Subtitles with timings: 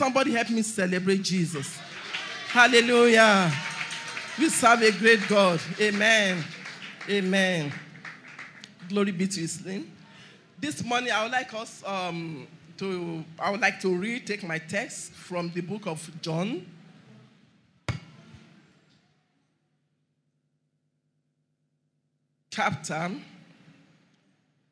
[0.00, 1.76] Somebody help me celebrate Jesus.
[2.50, 3.52] Hallelujah.
[4.38, 5.60] We serve a great God.
[5.80, 6.44] Amen.
[7.10, 7.72] Amen.
[8.88, 9.90] Glory be to his name.
[10.56, 14.58] This morning I would like us um, to I would like to read, take my
[14.58, 16.64] text from the book of John.
[22.52, 23.10] Chapter.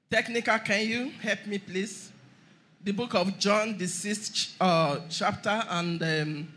[0.08, 2.12] Technical, can you help me, please?
[2.86, 6.48] The book of John, the sixth uh, chapter, and um,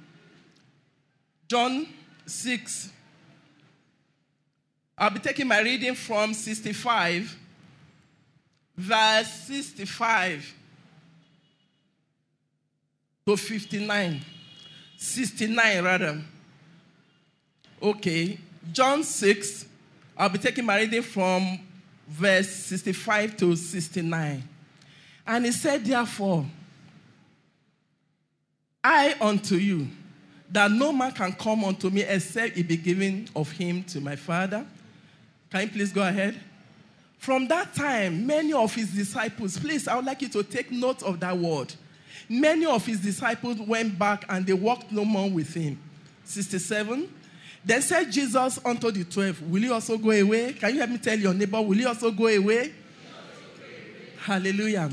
[1.47, 1.87] John
[2.27, 2.91] 6.
[4.95, 7.35] I'll be taking my reading from 65,
[8.77, 10.53] verse 65
[13.25, 14.21] to 59.
[14.95, 16.21] 69, rather.
[17.81, 18.37] Okay.
[18.71, 19.65] John 6,
[20.15, 21.59] I'll be taking my reading from
[22.07, 24.43] verse 65 to 69.
[25.29, 26.43] And he said, Therefore,
[28.83, 29.87] I unto you,
[30.49, 34.15] that no man can come unto me except it be given of him to my
[34.15, 34.65] Father.
[35.51, 36.35] Can you please go ahead?
[37.19, 41.03] From that time, many of his disciples, please, I would like you to take note
[41.03, 41.75] of that word.
[42.27, 45.79] Many of his disciples went back and they walked no more with him.
[46.23, 47.07] 67.
[47.63, 50.53] Then said Jesus unto the twelve, Will you also go away?
[50.53, 52.73] Can you help me tell your neighbor, Will you also go away?
[54.17, 54.89] Hallelujah.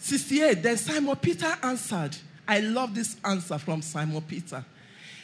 [0.00, 0.62] 68.
[0.62, 2.16] Then Simon Peter answered.
[2.48, 4.64] I love this answer from Simon Peter.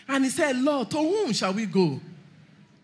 [0.07, 2.01] And he said, Lord, to whom shall we go?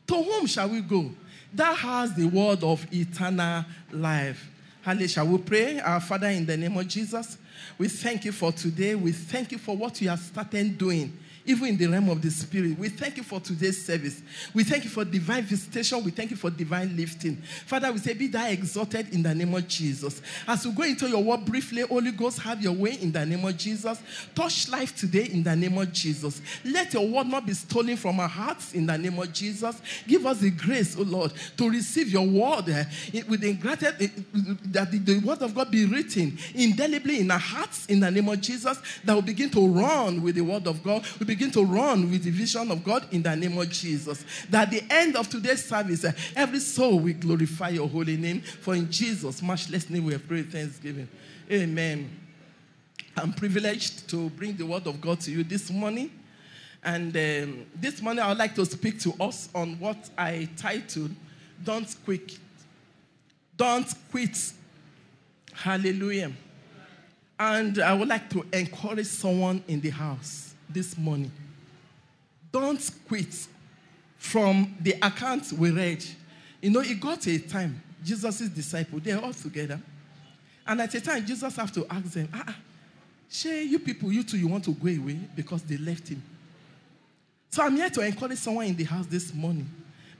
[0.09, 1.11] To whom shall we go?
[1.55, 4.51] That has the word of eternal life.
[4.81, 5.09] Hallelujah.
[5.09, 5.79] Shall we pray?
[5.79, 7.39] Our Father, in the name of Jesus,
[7.79, 8.97] we thank you for today.
[8.97, 12.31] We thank you for what you have started doing even in the realm of the
[12.31, 12.79] spirit.
[12.79, 14.23] We thank you for today's service.
[14.55, 16.03] We thank you for divine visitation.
[16.05, 17.37] We thank you for divine lifting.
[17.67, 20.23] Father, we say, Be thou exalted in the name of Jesus.
[20.47, 23.45] As we go into your word briefly, Holy Ghost, have your way in the name
[23.45, 24.01] of Jesus.
[24.35, 26.41] Touch life today in the name of Jesus.
[26.65, 29.81] Let your word not be stolen from our hearts in the name of Jesus.
[30.07, 32.85] Give us the grace, O Lord, to receive your word uh,
[33.29, 33.75] with the uh,
[34.65, 38.29] that the, the word of God be written indelibly in our hearts in the name
[38.29, 38.79] of Jesus.
[39.05, 41.05] That will begin to run with the word of God.
[41.19, 44.23] We begin to run with the vision of God in the name of Jesus.
[44.51, 48.43] That at the end of today's service, uh, every soul will glorify your holy name.
[48.43, 51.09] For in Jesus' matchless name we have prayed thanksgiving.
[51.51, 52.11] Amen.
[53.17, 56.11] I'm privileged to bring the word of God to you this morning.
[56.85, 61.13] And um, this morning I would like to speak to us on what I titled
[61.65, 62.39] Don't Quit.
[63.57, 64.53] Don't Quit.
[65.55, 66.31] Hallelujah.
[67.41, 71.31] And I would like to encourage someone in the house this morning.
[72.51, 73.47] Don't quit
[74.19, 76.05] from the account we read.
[76.61, 79.81] You know, it got a time, Jesus' disciples, they're all together.
[80.67, 82.57] And at a time, Jesus have to ask them, ah,
[83.29, 86.23] share you people, you two, you want to go away because they left him.
[87.51, 89.69] So I'm here to encourage someone in the house this morning,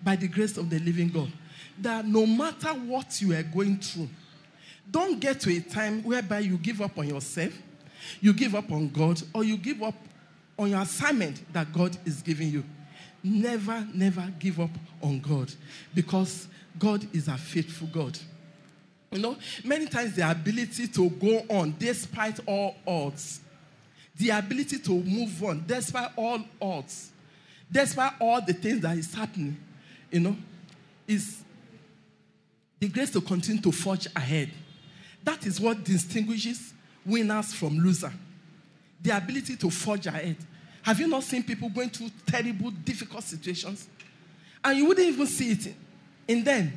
[0.03, 1.31] by the grace of the living God,
[1.79, 4.09] that no matter what you are going through,
[4.91, 7.57] don't get to a time whereby you give up on yourself,
[8.21, 9.95] you give up on God, or you give up
[10.59, 12.65] on your assignment that God is giving you.
[13.23, 14.71] Never, never give up
[15.01, 15.53] on God
[15.95, 16.49] because
[16.79, 18.19] God is a faithful God.
[19.13, 23.41] You know, many times the ability to go on despite all odds,
[24.17, 27.13] the ability to move on despite all odds,
[27.71, 29.57] despite all the things that is happening,
[30.11, 30.37] you know,
[31.07, 31.43] is
[32.81, 34.51] the grace to continue to forge ahead.
[35.23, 36.73] That is what distinguishes
[37.05, 38.13] winners from losers.
[39.03, 40.37] The ability to forge ahead.
[40.83, 43.89] Have you not seen people going through terrible, difficult situations?
[44.65, 45.75] And you wouldn't even see it
[46.29, 46.73] in them.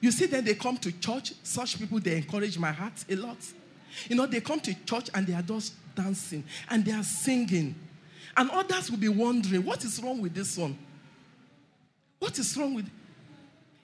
[0.00, 3.38] You see then they come to church, such people, they encourage my heart a lot.
[4.08, 7.74] You know, they come to church and they are just dancing and they are singing.
[8.36, 10.76] And others will be wondering, what is wrong with this one?
[12.18, 12.90] What is wrong with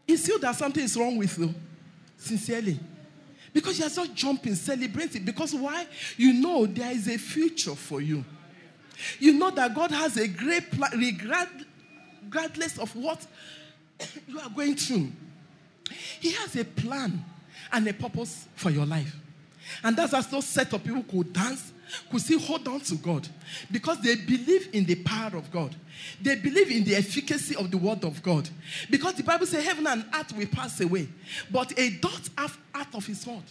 [0.06, 1.54] It's you that something is wrong with you,
[2.18, 2.78] sincerely.
[3.52, 5.24] Because you are just jumping, celebrating.
[5.24, 5.86] Because why?
[6.16, 8.24] You know there is a future for you.
[9.18, 10.92] You know that God has a great plan,
[12.24, 13.26] regardless of what
[14.26, 15.10] you are going through.
[16.20, 17.24] He has a plan
[17.72, 19.14] and a purpose for your life.
[19.82, 21.72] And that's as those set of people could dance,
[22.10, 23.28] could still hold on to God
[23.70, 25.74] because they believe in the power of God.
[26.20, 28.48] They believe in the efficacy of the word of God.
[28.90, 31.08] Because the Bible says heaven and earth will pass away,
[31.50, 33.44] but a dot out of his word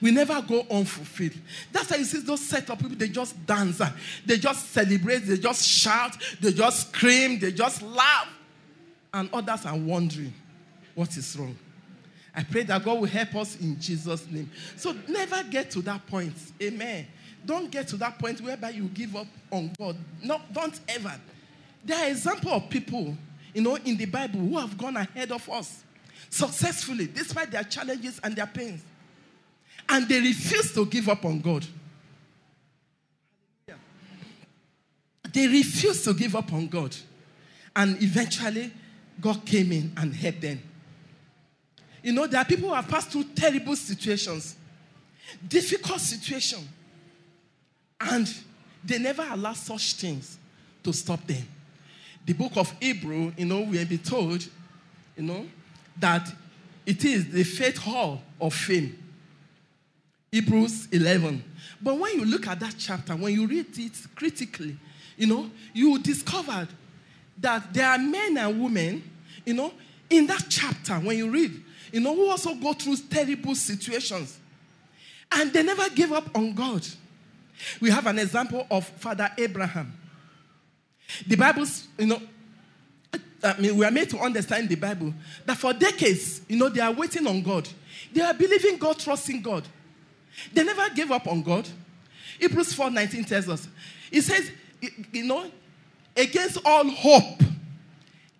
[0.00, 1.34] we never go unfulfilled.
[1.70, 3.80] That's why you see those set of people, they just dance,
[4.24, 8.28] they just celebrate, they just shout, they just scream, they just laugh.
[9.14, 10.32] And others are wondering
[10.94, 11.56] what is wrong.
[12.34, 14.50] I pray that God will help us in Jesus' name.
[14.76, 16.34] So never get to that point.
[16.62, 17.06] Amen.
[17.44, 19.96] don't get to that point whereby you give up on God.
[20.22, 21.14] No, don't ever.
[21.84, 23.16] There are examples of people,
[23.52, 25.82] you know, in the Bible who have gone ahead of us
[26.30, 28.82] successfully, despite their challenges and their pains.
[29.88, 31.66] And they refuse to give up on God.
[35.32, 36.94] They refused to give up on God.
[37.74, 38.70] And eventually,
[39.20, 40.62] God came in and helped them.
[42.02, 44.56] You know, there are people who have passed through terrible situations,
[45.46, 46.66] difficult situations,
[48.00, 48.28] and
[48.84, 50.36] they never allow such things
[50.82, 51.46] to stop them.
[52.26, 54.46] The book of Hebrew, you know, we will be told,
[55.16, 55.46] you know,
[55.98, 56.28] that
[56.84, 58.98] it is the faith hall of fame.
[60.32, 61.44] Hebrews 11.
[61.80, 64.76] But when you look at that chapter, when you read it critically,
[65.16, 66.68] you know, you discovered
[67.38, 69.02] that there are men and women,
[69.44, 69.72] you know,
[70.08, 74.38] in that chapter, when you read, you know, who also go through terrible situations.
[75.30, 76.86] And they never gave up on God.
[77.80, 79.96] We have an example of Father Abraham.
[81.26, 82.20] The Bible's, you know,
[83.44, 85.12] I mean, we are made to understand the Bible
[85.44, 87.68] that for decades, you know, they are waiting on God.
[88.12, 89.64] They are believing God, trusting God.
[90.52, 91.68] They never gave up on God.
[92.38, 93.68] Hebrews 4 19 tells us,
[94.10, 94.50] it says,
[95.12, 95.50] you know,
[96.16, 97.42] against all hope,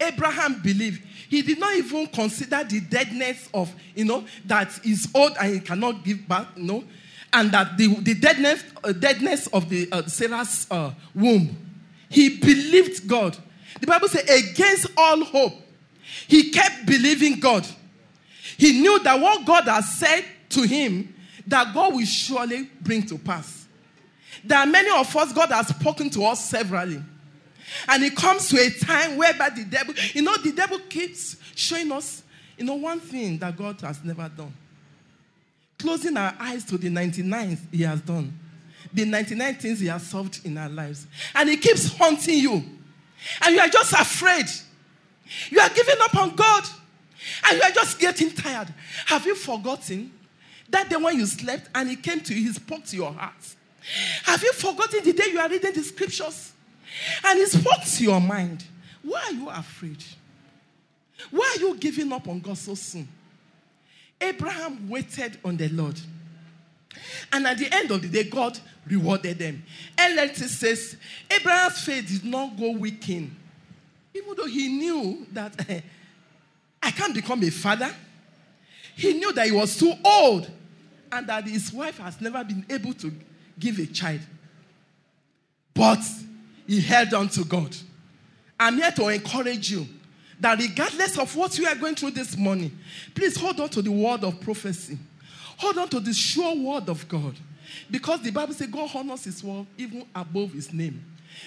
[0.03, 1.03] Abraham believed.
[1.29, 5.61] He did not even consider the deadness of, you know, that is old and he
[5.61, 6.85] cannot give back, you know,
[7.33, 11.57] and that the, the deadness, uh, deadness of the uh, Sarah's uh, womb.
[12.11, 13.37] He believed God.
[13.81, 15.55] The Bible says, against all hope,
[16.29, 17.67] he kept believing God.
[18.59, 21.15] He knew that what God has said to him,
[21.47, 23.67] that God will surely bring to pass.
[24.45, 27.03] There are many of us, God has spoken to us severally.
[27.89, 31.91] And it comes to a time whereby the devil, you know, the devil keeps showing
[31.93, 32.23] us,
[32.57, 34.53] you know, one thing that God has never done.
[35.79, 38.39] Closing our eyes to the 99 he has done.
[38.93, 41.07] The 99 things he has solved in our lives.
[41.35, 42.63] And he keeps haunting you.
[43.43, 44.47] And you are just afraid.
[45.51, 46.65] You are giving up on God.
[47.49, 48.73] And you are just getting tired.
[49.07, 50.13] Have you forgotten
[50.69, 53.57] that day when you slept and he came to you, he spoke to your heart?
[54.25, 56.52] Have you forgotten the day you are reading the scriptures?
[57.25, 58.65] And spoke to your mind.
[59.03, 60.03] Why are you afraid?
[61.31, 63.09] Why are you giving up on God so soon?
[64.21, 66.01] Abraham waited on the Lord.
[67.33, 69.65] And at the end of the day, God rewarded them.
[69.97, 70.97] NLT says
[71.31, 73.35] Abraham's faith did not go weakening,
[74.15, 75.55] even though he knew that
[76.83, 77.93] I can't become a father.
[78.95, 80.51] He knew that he was too old
[81.11, 83.13] and that his wife has never been able to
[83.59, 84.21] give a child.
[85.75, 86.01] But
[86.73, 87.77] he held on to God.
[88.59, 89.87] I'm here to encourage you
[90.41, 92.79] that regardless of what you are going through this morning,
[93.15, 94.97] please hold on to the word of prophecy.
[95.59, 97.35] Hold on to the sure word of God.
[97.91, 101.05] Because the Bible says God honors his word even above his name.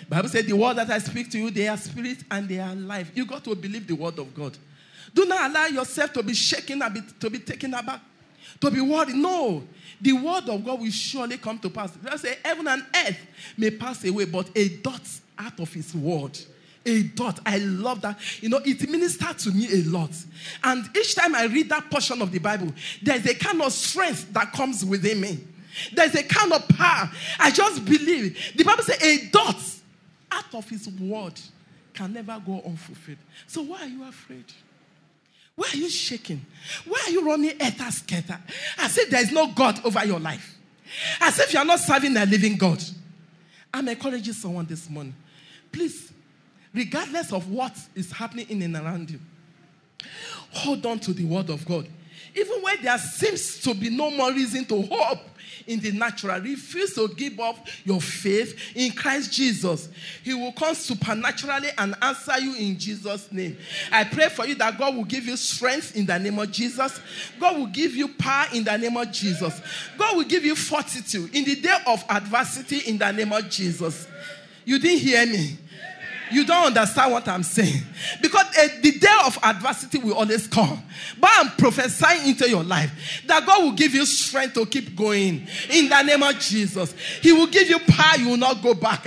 [0.07, 2.75] Bible said the word that I speak to you, they are spirit and they are
[2.75, 3.11] life.
[3.15, 4.55] You got to believe the word of God.
[5.11, 7.99] Do not allow yourself to be shaken and be, to be taken aback,
[8.61, 9.15] to be worried.
[9.15, 9.63] No,
[10.01, 11.97] the word of God will surely come to pass.
[12.03, 13.19] Let's say heaven and earth
[13.57, 15.01] may pass away, but a dot
[15.37, 16.37] out of his word.
[16.85, 17.39] A dot.
[17.45, 18.19] I love that.
[18.41, 20.11] You know, it ministered to me a lot.
[20.63, 22.71] And each time I read that portion of the Bible,
[23.01, 25.39] there's a kind of strength that comes within me.
[25.93, 27.09] There's a kind of power.
[27.39, 28.53] I just believe.
[28.55, 29.57] The Bible says a dot
[30.31, 31.39] out of his word
[31.93, 33.17] can never go unfulfilled.
[33.47, 34.45] So why are you afraid?
[35.55, 36.45] Why are you shaking?
[36.85, 38.39] Why are you running eta scatter?
[38.77, 40.57] As if there is no God over your life.
[41.21, 42.83] As if you are not serving a living God.
[43.73, 45.15] I'm encouraging someone this morning.
[45.71, 46.11] Please,
[46.73, 49.19] regardless of what is happening in and around you,
[50.51, 51.87] hold on to the word of God.
[52.35, 55.19] Even when there seems to be no more reason to hope,
[55.67, 56.39] in the natural.
[56.39, 59.89] Refuse to give up your faith in Christ Jesus.
[60.23, 63.57] He will come supernaturally and answer you in Jesus' name.
[63.91, 66.99] I pray for you that God will give you strength in the name of Jesus.
[67.39, 69.61] God will give you power in the name of Jesus.
[69.97, 74.07] God will give you fortitude in the day of adversity in the name of Jesus.
[74.63, 75.57] You didn't hear me.
[76.31, 77.83] You don't understand what I'm saying.
[78.21, 80.81] Because uh, the day of adversity will always come.
[81.19, 85.47] But I'm prophesying into your life that God will give you strength to keep going.
[85.69, 86.93] In the name of Jesus.
[87.21, 89.05] He will give you power, you will not go back.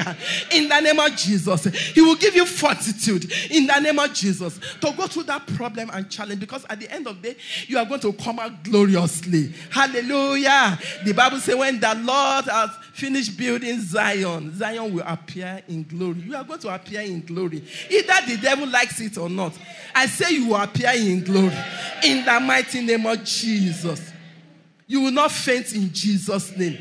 [0.52, 1.64] In the name of Jesus.
[1.64, 3.30] He will give you fortitude.
[3.50, 4.58] In the name of Jesus.
[4.80, 6.40] To go through that problem and challenge.
[6.40, 9.52] Because at the end of the day, you are going to come out gloriously.
[9.70, 10.78] Hallelujah.
[11.04, 16.20] The Bible says, when the Lord has finished building Zion, Zion will appear in glory.
[16.20, 17.62] You are going to appear in glory.
[17.90, 19.52] Either the devil likes it or not.
[19.94, 21.56] I say you will appear in glory.
[22.04, 24.12] In the mighty name of Jesus.
[24.86, 26.78] You will not faint in Jesus' name.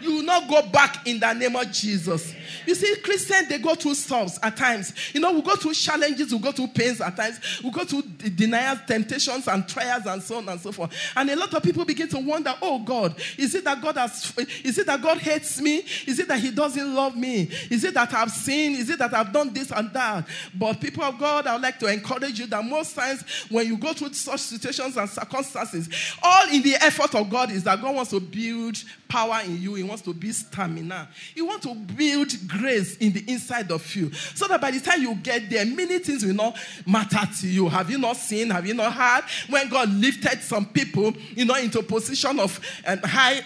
[0.00, 2.34] You will not go back in the name of Jesus.
[2.66, 4.92] You see, Christians, they go through stuff at times.
[5.14, 8.02] You know, we go through challenges, we go through pains at times, we go through
[8.02, 10.92] denials, temptations, and trials, and so on and so forth.
[11.16, 14.32] And a lot of people begin to wonder, oh God, is it that God has
[14.64, 15.84] is it that God hates me?
[16.06, 17.50] Is it that He doesn't love me?
[17.70, 18.76] Is it that I've sinned?
[18.76, 20.26] Is it that I've done this and that?
[20.54, 23.76] But people of God, I would like to encourage you that most times when you
[23.76, 25.88] go through such situations and circumstances,
[26.22, 28.76] all in the effort of God is that God wants to build
[29.08, 29.74] power in you.
[29.74, 31.08] He wants to build stamina.
[31.34, 34.12] He wants to build grace in the inside of you.
[34.12, 36.56] So that by the time you get there, many things will not
[36.86, 37.68] matter to you.
[37.68, 38.50] Have you not seen?
[38.50, 39.24] Have you not heard?
[39.48, 43.42] When God lifted some people, you know, into a position of um, high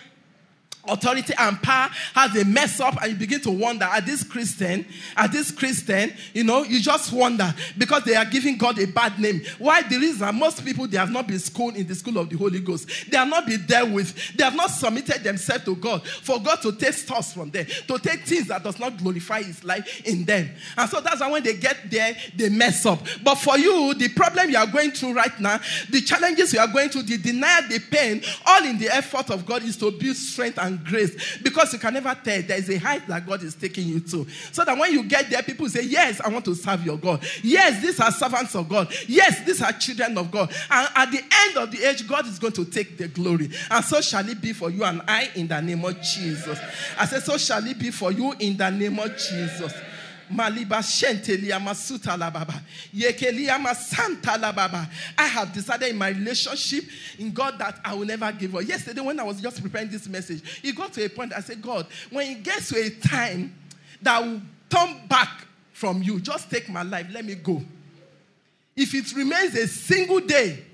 [0.88, 4.86] authority and power has they mess up and you begin to wonder are this christian?
[5.16, 6.12] Are this christian?
[6.32, 9.42] You know you just wonder because they are giving god a bad name.
[9.58, 9.82] Why?
[9.82, 12.60] The reason most people they have not been schooled in the school of the holy
[12.60, 13.10] ghost.
[13.10, 14.36] They have not been dealt with.
[14.36, 17.98] They have not submitted themselves to god for god to take stuff from them to
[17.98, 20.50] take things that does not glorify his life in them.
[20.76, 23.00] And so that's why when they get there they mess up.
[23.22, 25.58] But for you the problem you are going through right now
[25.90, 29.46] the challenges you are going through the denial the pain all in the effort of
[29.46, 32.68] god is to build strength and and grace because you can never tell there is
[32.70, 34.26] a height that God is taking you to.
[34.52, 37.24] So that when you get there, people say, Yes, I want to serve your God.
[37.42, 38.92] Yes, these are servants of God.
[39.06, 40.52] Yes, these are children of God.
[40.70, 43.50] And at the end of the age, God is going to take the glory.
[43.70, 46.58] And so shall it be for you and I in the name of Jesus.
[46.98, 49.72] I said, So shall it be for you in the name of Jesus.
[50.32, 52.60] Maliba Shentelia Masuta Lababa.
[52.94, 54.88] Yekelia Masanta Lababa.
[55.16, 56.84] I have decided in my relationship
[57.18, 58.66] in God that I will never give up.
[58.66, 61.60] Yesterday, when I was just preparing this message, it got to a point I said,
[61.60, 63.54] God, when it gets to a time
[64.02, 67.62] that will turn back from you, just take my life, let me go.
[68.76, 70.64] If it remains a single day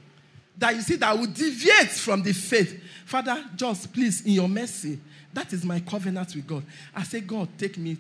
[0.59, 4.99] that you see that will deviate from the faith, Father, just please, in your mercy,
[5.33, 6.65] that is my covenant with God.
[6.95, 7.97] I say, God, take me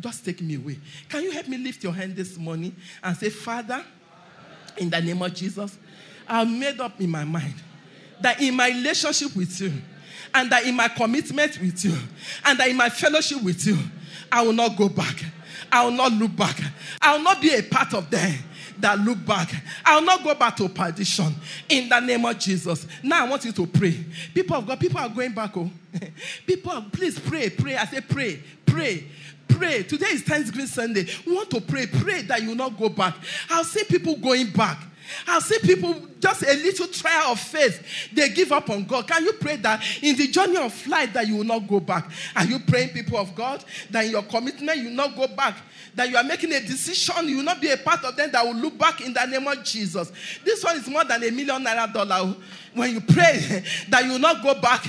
[0.00, 0.78] just take me away.
[1.08, 3.84] Can you help me lift your hand this morning and say, Father,
[4.76, 5.78] in the name of Jesus,
[6.28, 7.54] I have made up in my mind
[8.20, 9.72] that in my relationship with you,
[10.32, 11.96] and that in my commitment with you,
[12.44, 13.78] and that in my fellowship with you,
[14.30, 15.24] I will not go back.
[15.70, 16.58] I will not look back.
[17.00, 18.34] I will not be a part of them
[18.78, 19.52] that look back.
[19.84, 21.34] I will not go back to perdition
[21.68, 22.86] in the name of Jesus.
[23.02, 24.04] Now I want you to pray.
[24.34, 25.56] People of God, people are going back.
[25.56, 25.70] Oh,
[26.46, 27.76] people, please pray, pray.
[27.76, 29.04] I say pray, pray.
[29.48, 29.82] Pray.
[29.82, 31.06] Today is Thanksgiving Sunday.
[31.26, 31.86] We want to pray.
[31.86, 33.16] Pray that you will not go back.
[33.50, 34.78] I've seen people going back.
[35.26, 35.94] I've seen people
[36.24, 38.08] just a little trial of faith.
[38.14, 39.06] They give up on God.
[39.06, 42.10] Can you pray that in the journey of life that you will not go back?
[42.34, 45.58] Are you praying, people of God, that in your commitment you will not go back?
[45.94, 48.42] That you are making a decision, you will not be a part of them that
[48.42, 50.10] will look back in the name of Jesus.
[50.42, 52.34] This one is more than a million naira dollar.
[52.72, 54.82] When you pray that you will not go back,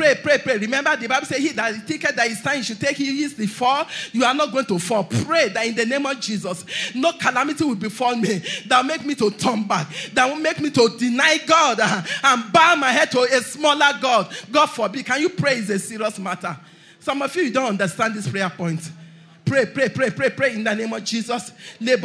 [0.00, 0.56] Pray, pray, pray.
[0.56, 3.34] Remember, the Bible says, He that the ticket that is time should take, he is
[3.34, 3.86] the fall.
[4.12, 5.04] You are not going to fall.
[5.04, 9.04] Pray that in the name of Jesus, no calamity will befall me that will make
[9.04, 11.80] me to turn back, that will make me to deny God
[12.24, 14.34] and bow my head to a smaller God.
[14.50, 15.06] God forbid.
[15.06, 15.56] Can you pray?
[15.56, 16.56] It's a serious matter.
[17.00, 18.80] Some of you, you don't understand this prayer point.
[19.44, 21.50] Pray, pray, pray, pray, pray in the name of Jesus.
[21.78, 21.96] Pray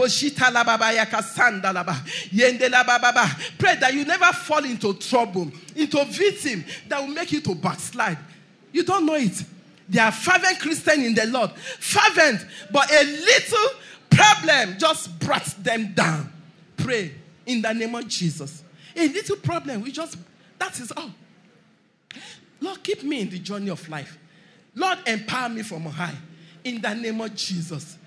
[3.75, 8.17] that you never fall into trouble, into victim that will make you to backslide.
[8.71, 9.43] You don't know it.
[9.87, 11.51] They are fervent Christian in the Lord.
[11.51, 13.69] Fervent, but a little
[14.09, 16.31] problem just brought them down.
[16.77, 17.11] Pray
[17.45, 18.63] in the name of Jesus.
[18.95, 20.17] A little problem, we just,
[20.57, 21.11] that is all.
[22.61, 24.17] Lord, keep me in the journey of life.
[24.73, 26.15] Lord, empower me from high
[26.63, 27.97] in the name of Jesus.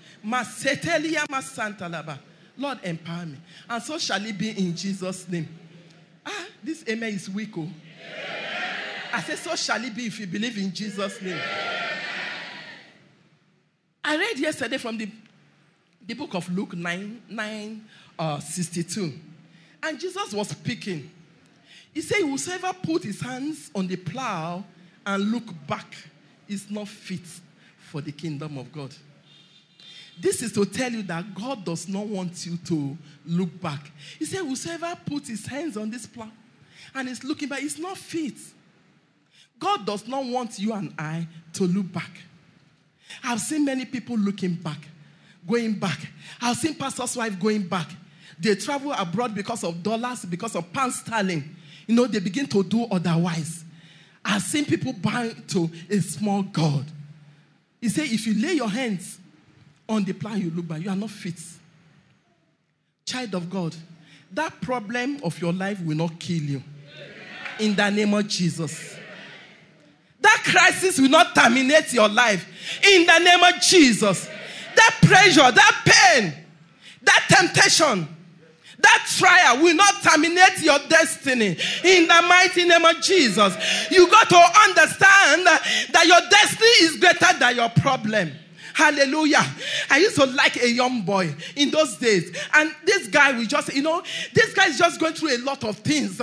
[2.57, 3.37] Lord, empower me.
[3.69, 5.47] And so shall it be in Jesus' name.
[6.25, 7.57] Ah, this amen is weak.
[7.57, 7.69] Oh.
[9.11, 11.39] I said, so shall it be if you believe in Jesus' name.
[14.03, 15.09] I read yesterday from the,
[16.05, 17.85] the book of Luke 9, 9
[18.17, 19.13] uh, 62.
[19.81, 21.09] And Jesus was speaking.
[21.93, 24.63] He said, Whosoever put his hands on the plow
[25.05, 25.95] and look back
[26.47, 27.25] is not fit
[27.77, 28.93] for the kingdom of God.
[30.19, 33.91] This is to tell you that God does not want you to look back.
[34.17, 36.29] He said, Whosoever put his hands on this plow
[36.93, 38.35] and is looking back, is not fit.
[39.59, 42.11] God does not want you and I to look back.
[43.23, 44.79] I've seen many people looking back,
[45.47, 45.99] going back.
[46.41, 47.89] I've seen pastor's wife going back.
[48.39, 51.55] They travel abroad because of dollars, because of pound sterling.
[51.87, 53.65] You know, they begin to do otherwise.
[54.23, 56.85] I've seen people bow to a small God.
[57.81, 59.19] He said, if you lay your hands
[59.87, 61.39] on the plan you look by, you are not fit.
[63.05, 63.75] Child of God,
[64.31, 66.63] that problem of your life will not kill you.
[67.59, 68.95] In the name of Jesus.
[70.21, 72.45] That crisis will not terminate your life.
[72.85, 74.29] In the name of Jesus.
[74.75, 76.33] That pressure, that pain,
[77.01, 78.07] that temptation,
[78.81, 81.57] that trial will not terminate your destiny.
[81.83, 83.55] In the mighty name of Jesus.
[83.91, 88.31] You got to understand that your destiny is greater than your problem.
[88.73, 89.45] Hallelujah.
[89.89, 92.35] I used to like a young boy in those days.
[92.53, 95.63] And this guy we just, you know, this guy is just going through a lot
[95.63, 96.21] of things.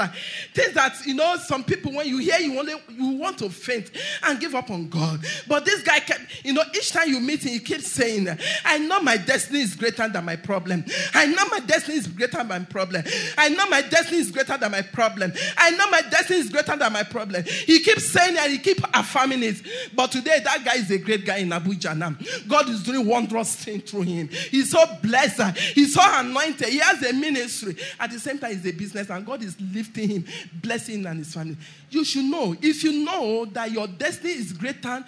[0.55, 3.91] Things that, you know, some people, when you hear, you, only, you want to faint
[4.23, 5.25] and give up on God.
[5.49, 8.29] But this guy kept, you know, each time you meet him, he keeps saying,
[8.65, 10.85] I know my destiny is greater than my problem.
[11.15, 13.03] I know my destiny is greater than my problem.
[13.37, 15.33] I know my destiny is greater than my problem.
[15.57, 17.45] I know my destiny is greater than my problem.
[17.45, 19.57] He keeps saying and he keeps affirming it.
[19.95, 22.15] But today, that guy is a great guy in Abuja now.
[22.49, 24.29] God is doing wondrous things through him.
[24.29, 25.57] He's so blessed.
[25.75, 26.69] He's so anointed.
[26.69, 27.77] He has a ministry.
[27.99, 30.25] At the same time, he's a business, and God is lifting him,
[30.63, 31.57] blessing him and his family.
[31.91, 32.57] You should know.
[32.61, 35.05] If you know that your destiny is greater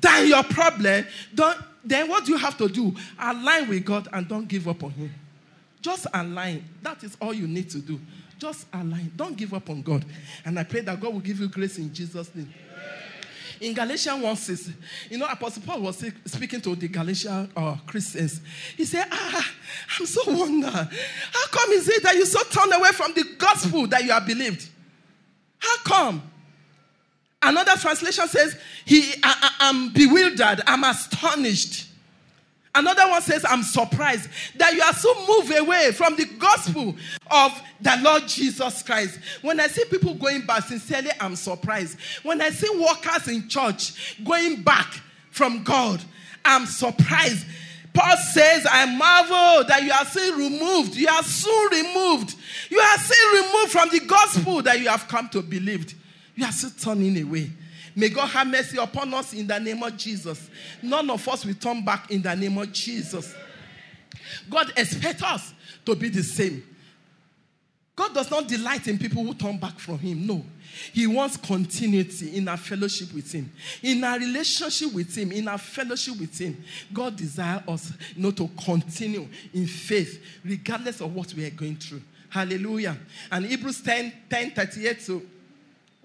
[0.00, 2.94] than your problem, don't, then what do you have to do?
[3.18, 5.12] Align with God and don't give up on him.
[5.80, 6.64] Just align.
[6.80, 8.00] That is all you need to do.
[8.38, 9.12] Just align.
[9.16, 10.04] Don't give up on God.
[10.44, 12.52] And I pray that God will give you grace in Jesus' name.
[13.62, 14.70] In Galatians 1 6,
[15.08, 18.40] you know, Apostle Paul was speaking to the Galatian uh, Christians.
[18.76, 19.52] He said, Ah,
[20.00, 20.68] I'm so wonder.
[20.68, 24.26] How come is it that you so turned away from the gospel that you have
[24.26, 24.68] believed?
[25.58, 26.22] How come?
[27.40, 31.86] Another translation says, he, I, I, I'm bewildered, I'm astonished.
[32.74, 36.96] Another one says, I'm surprised that you are so moved away from the gospel
[37.30, 39.18] of the Lord Jesus Christ.
[39.42, 41.98] When I see people going back, sincerely, I'm surprised.
[42.22, 44.90] When I see workers in church going back
[45.30, 46.02] from God,
[46.44, 47.44] I'm surprised.
[47.92, 50.96] Paul says, I marvel that you are still removed.
[50.96, 52.34] You are so removed.
[52.70, 55.94] You are still removed from the gospel that you have come to believe.
[56.34, 57.50] You are still turning away.
[57.94, 60.48] May God have mercy upon us in the name of Jesus.
[60.82, 63.34] None of us will turn back in the name of Jesus.
[64.48, 66.64] God expects us to be the same.
[67.94, 70.26] God does not delight in people who turn back from Him.
[70.26, 70.44] No.
[70.92, 73.52] He wants continuity in our fellowship with Him,
[73.82, 76.64] in our relationship with Him, in our fellowship with Him.
[76.92, 81.76] God desires us you know, to continue in faith, regardless of what we are going
[81.76, 82.00] through.
[82.30, 82.96] Hallelujah.
[83.30, 85.28] And Hebrews 10 10 38 to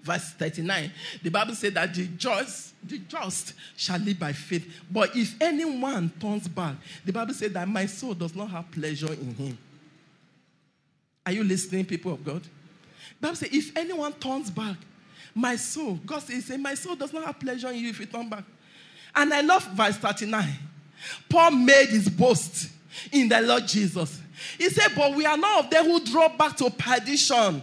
[0.02, 0.90] verse 39,
[1.22, 4.82] the Bible said that the just, the just shall live by faith.
[4.90, 9.12] But if anyone turns back, the Bible said that my soul does not have pleasure
[9.12, 9.58] in him.
[11.26, 12.42] Are you listening, people of God?
[13.20, 14.76] Bible says, if anyone turns back,
[15.34, 18.28] my soul, God says, my soul does not have pleasure in you if you turn
[18.28, 18.44] back.
[19.14, 20.48] And I love verse 39.
[21.28, 22.70] Paul made his boast
[23.12, 24.20] in the Lord Jesus.
[24.56, 27.62] He said, But we are not of them who draw back to perdition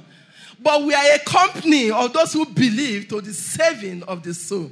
[0.59, 4.71] but we are a company of those who believe to the saving of the soul.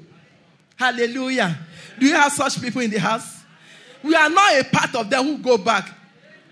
[0.75, 1.57] Hallelujah.
[1.99, 3.41] Do you have such people in the house?
[4.01, 5.89] We are not a part of them who go back.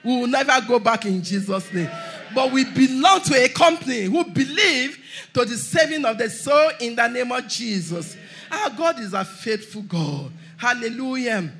[0.03, 1.89] We will never go back in Jesus' name.
[2.33, 4.97] But we belong to a company who believe
[5.33, 8.15] to the saving of the soul in the name of Jesus.
[8.49, 10.31] Our God is a faithful God.
[10.57, 11.51] Hallelujah.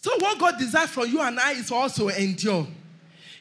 [0.00, 2.66] So, what God desires from you and I is also endure.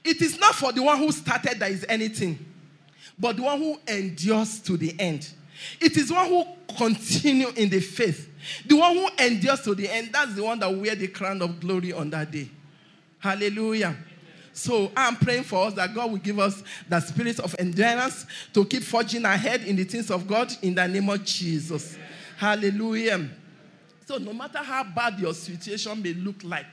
[0.03, 2.50] It is not for the one who started that is anything
[3.19, 5.29] but the one who endures to the end.
[5.79, 6.45] It is one who
[6.75, 8.29] continue in the faith.
[8.65, 11.59] The one who endures to the end, that's the one that wear the crown of
[11.59, 12.49] glory on that day.
[13.19, 13.95] Hallelujah.
[14.53, 18.65] So I'm praying for us that God will give us the spirit of endurance to
[18.65, 21.97] keep forging ahead in the things of God in the name of Jesus.
[22.37, 23.29] Hallelujah.
[24.05, 26.65] So no matter how bad your situation may look like,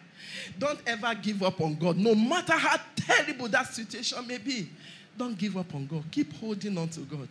[0.59, 1.97] don't ever give up on God.
[1.97, 4.71] No matter how terrible that situation may be,
[5.19, 6.05] don't give up on God.
[6.11, 7.29] Keep holding on to God.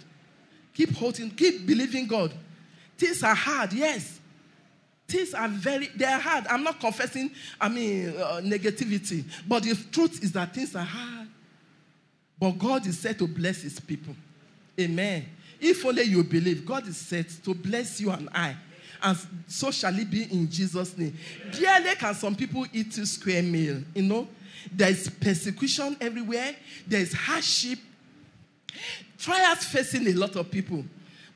[0.73, 2.32] Keep holding, keep believing God.
[2.97, 4.19] Things are hard, yes.
[5.08, 6.45] Things are very, they are hard.
[6.47, 9.23] I'm not confessing, I mean, uh, negativity.
[9.47, 11.28] But the truth is that things are hard.
[12.39, 14.15] But God is said to bless his people.
[14.80, 15.26] Amen.
[15.60, 18.56] If only you believe, God is set to bless you and I.
[19.02, 21.17] And so shall it be in Jesus' name.
[21.52, 24.28] Dearly can some people eat a square meal, you know?
[24.71, 27.80] There's persecution everywhere, there's hardship,
[29.17, 30.84] trials facing a lot of people.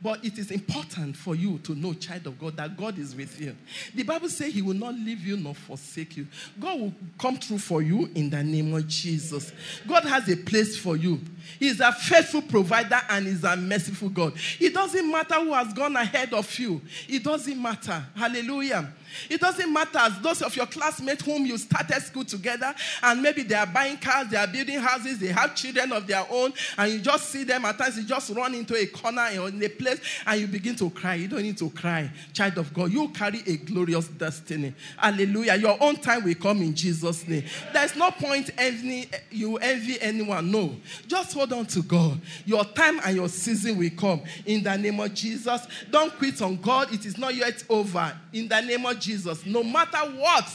[0.03, 3.39] But it is important for you to know, child of God, that God is with
[3.39, 3.55] you.
[3.93, 6.25] The Bible says He will not leave you nor forsake you.
[6.59, 9.53] God will come through for you in the name of Jesus.
[9.87, 11.19] God has a place for you.
[11.59, 14.33] He is a faithful provider and is a merciful God.
[14.59, 18.03] It doesn't matter who has gone ahead of you, it doesn't matter.
[18.15, 18.91] Hallelujah.
[19.29, 23.55] It doesn't matter those of your classmates whom you started school together, and maybe they
[23.55, 26.99] are buying cars, they are building houses, they have children of their own, and you
[26.99, 29.99] just see them at times, you just run into a corner or in a place
[30.25, 31.15] and you begin to cry.
[31.15, 32.91] You don't need to cry, child of God.
[32.91, 34.73] You carry a glorious destiny.
[34.97, 35.55] Hallelujah.
[35.55, 37.43] Your own time will come in Jesus' name.
[37.73, 40.51] There's no point envy, you envy anyone.
[40.51, 40.75] No.
[41.07, 42.19] Just hold on to God.
[42.45, 45.67] Your time and your season will come in the name of Jesus.
[45.89, 46.93] Don't quit on God.
[46.93, 48.17] It is not yet over.
[48.33, 49.45] In the name of Jesus.
[49.45, 50.49] No matter what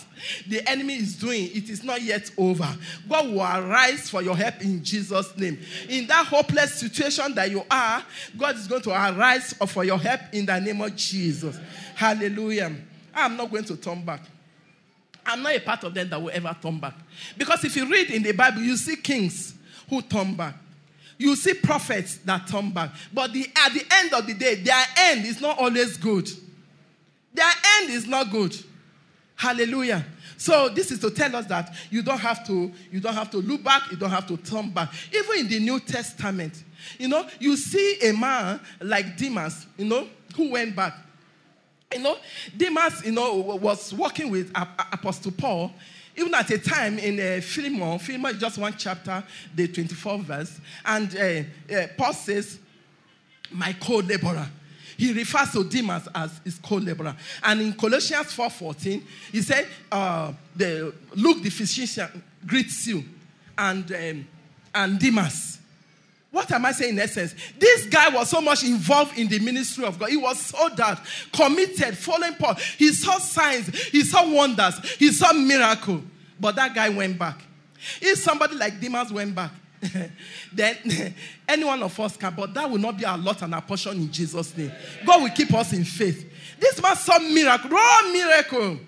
[0.48, 2.68] the enemy is doing, it is not yet over.
[3.08, 5.58] God will arise for your help in Jesus' name.
[5.88, 8.02] In that hopeless situation that you are,
[8.38, 11.58] God is going to arise for your help in the name of Jesus.
[11.94, 12.74] Hallelujah.
[13.14, 14.22] I'm not going to turn back.
[15.24, 16.94] I'm not a part of them that will ever turn back.
[17.36, 19.54] Because if you read in the Bible, you see kings
[19.90, 20.54] who turn back.
[21.18, 22.90] You see prophets that turn back.
[23.12, 26.28] But the, at the end of the day, their end is not always good.
[27.36, 28.56] Their end is not good.
[29.36, 30.04] Hallelujah.
[30.38, 33.36] So this is to tell us that you don't have to you don't have to
[33.36, 34.90] look back, you don't have to turn back.
[35.14, 36.64] Even in the New Testament,
[36.98, 40.94] you know, you see a man like Demas, you know, who went back.
[41.92, 42.16] You know,
[42.56, 45.72] Demas, you know, was working with Apostle Paul.
[46.16, 49.22] Even at a time in uh, Philemon, Philemon is just one chapter,
[49.54, 52.58] the 24th verse, and uh, uh, Paul says,
[53.50, 54.48] "My co-laborer."
[54.96, 57.14] He refers to Demas as his co-laborer.
[57.42, 63.04] And in Colossians 4.14, he said, uh, the, Luke the physician greets you,
[63.58, 64.28] and, um,
[64.74, 65.58] and Demas.
[66.30, 67.34] What am I saying in essence?
[67.58, 70.10] This guy was so much involved in the ministry of God.
[70.10, 71.00] He was so that
[71.32, 72.54] committed, following Paul.
[72.76, 76.02] He saw signs, he saw wonders, he saw miracle.
[76.38, 77.40] But that guy went back.
[78.00, 79.50] If somebody like Demas went back,
[80.52, 80.76] then
[81.48, 83.96] any one of us can, but that will not be our lot and our portion
[83.96, 84.72] in Jesus' name.
[85.04, 86.30] God will keep us in faith.
[86.58, 88.78] This man saw miracle, raw miracle.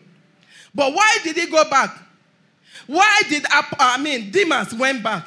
[0.75, 1.97] But why did he go back?
[2.87, 5.27] Why did I mean Demas went back?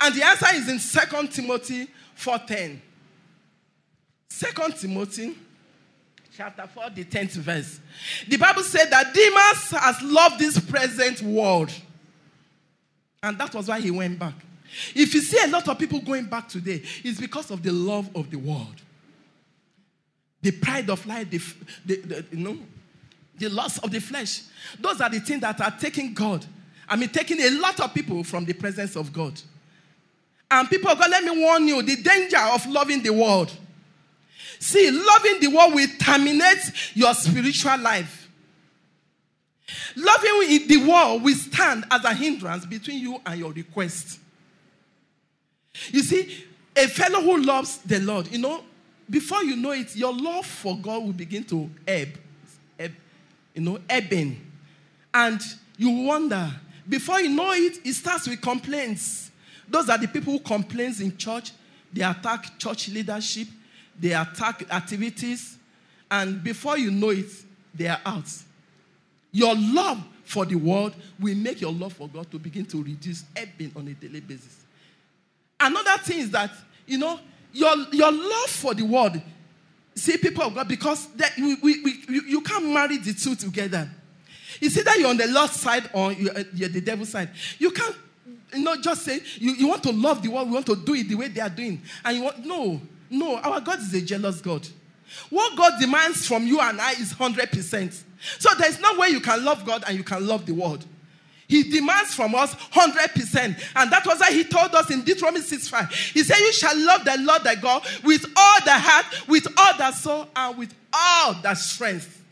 [0.00, 2.80] And the answer is in 2 Timothy 4:10.
[4.30, 5.36] 2 Timothy
[6.34, 7.80] chapter 4, the 10th verse.
[8.26, 11.70] The Bible said that Demas has loved this present world.
[13.22, 14.34] And that was why he went back.
[14.94, 18.08] If you see a lot of people going back today, it's because of the love
[18.14, 18.76] of the world.
[20.42, 21.38] The pride of life, the,
[21.84, 22.58] the, the, you know,
[23.38, 24.42] the lust of the flesh.
[24.78, 26.46] Those are the things that are taking God.
[26.88, 29.40] I mean, taking a lot of people from the presence of God.
[30.50, 33.56] And people, God, let me warn you the danger of loving the world.
[34.58, 38.28] See, loving the world will terminate your spiritual life.
[39.96, 44.19] Loving the world will stand as a hindrance between you and your request.
[45.90, 46.44] You see,
[46.76, 48.64] a fellow who loves the Lord, you know,
[49.08, 52.10] before you know it, your love for God will begin to ebb,
[52.78, 52.92] ebb
[53.54, 54.40] you know, ebbing.
[55.12, 55.40] And
[55.76, 56.48] you wonder,
[56.88, 59.30] before you know it, it starts with complaints.
[59.68, 61.52] Those are the people who complain in church.
[61.92, 63.48] They attack church leadership.
[63.98, 65.58] They attack activities.
[66.10, 67.30] And before you know it,
[67.74, 68.28] they are out.
[69.32, 73.24] Your love for the world will make your love for God to begin to reduce
[73.36, 74.59] ebbing on a daily basis.
[75.60, 76.50] Another thing is that,
[76.86, 77.20] you know,
[77.52, 79.20] your, your love for the world,
[79.94, 83.88] see, people of God, because that we, we, we, you can't marry the two together.
[84.60, 87.30] You see that you're on the Lord's side or you're, uh, you're the devil's side.
[87.58, 87.96] You can't
[88.52, 90.94] you know, just say you, you want to love the world, we want to do
[90.94, 91.80] it the way they are doing.
[92.04, 94.66] And you want, no, no, our God is a jealous God.
[95.28, 98.02] What God demands from you and I is 100%.
[98.38, 100.84] So there's no way you can love God and you can love the world.
[101.50, 103.60] He demands from us 100%.
[103.74, 105.90] And that was why he told us in Deuteronomy 6 5.
[105.90, 109.76] He said, You shall love the Lord thy God with all the heart, with all
[109.76, 112.22] the soul, and with all the strength.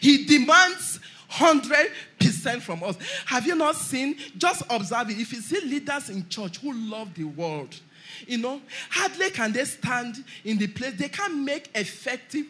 [0.00, 1.00] He demands
[1.32, 2.96] 100% from us.
[3.26, 4.16] Have you not seen?
[4.38, 5.18] Just observe it.
[5.18, 7.74] If you see leaders in church who love the world,
[8.28, 10.94] you know, hardly can they stand in the place.
[10.94, 12.46] They can't make effective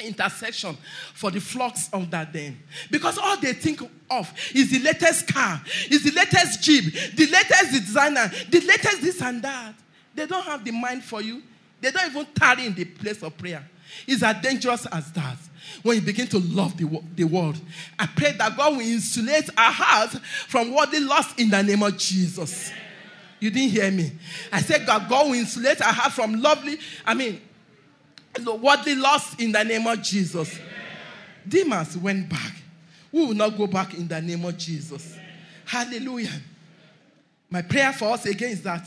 [0.00, 0.76] intersection
[1.14, 2.54] for the flocks of that day.
[2.90, 3.80] Because all they think
[4.10, 9.22] of is the latest car, is the latest jeep, the latest designer, the latest this
[9.22, 9.74] and that.
[10.14, 11.42] They don't have the mind for you.
[11.80, 13.68] They don't even tarry in the place of prayer.
[14.06, 15.38] It's as dangerous as that
[15.82, 17.58] when you begin to love the, the world.
[17.98, 21.82] I pray that God will insulate our hearts from what they lost in the name
[21.82, 22.72] of Jesus.
[23.40, 24.12] You didn't hear me.
[24.52, 27.40] I said God, God will insulate our heart from lovely, I mean,
[28.44, 30.54] what they lost in the name of Jesus.
[30.54, 30.68] Amen.
[31.48, 32.54] Demas went back.
[33.10, 35.14] We will not go back in the name of Jesus.
[35.14, 35.26] Amen.
[35.64, 36.40] Hallelujah.
[37.50, 38.86] My prayer for us again is that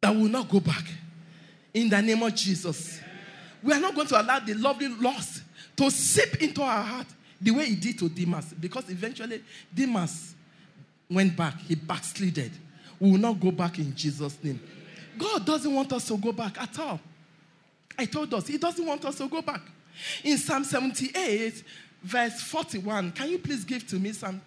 [0.00, 0.84] that we will not go back
[1.72, 3.00] in the name of Jesus.
[3.62, 5.40] We are not going to allow the lovely loss
[5.76, 7.06] to seep into our heart
[7.40, 9.42] the way it did to Demas, because eventually
[9.74, 10.34] Demas
[11.10, 11.58] went back.
[11.60, 12.52] He backslided.
[13.00, 14.60] We will not go back in Jesus' name.
[15.18, 17.00] God doesn't want us to go back at all.
[17.98, 19.60] I told us, He doesn't want us to go back.
[20.24, 21.62] In Psalm 78,
[22.02, 24.40] verse 41, can you please give to me Psalm,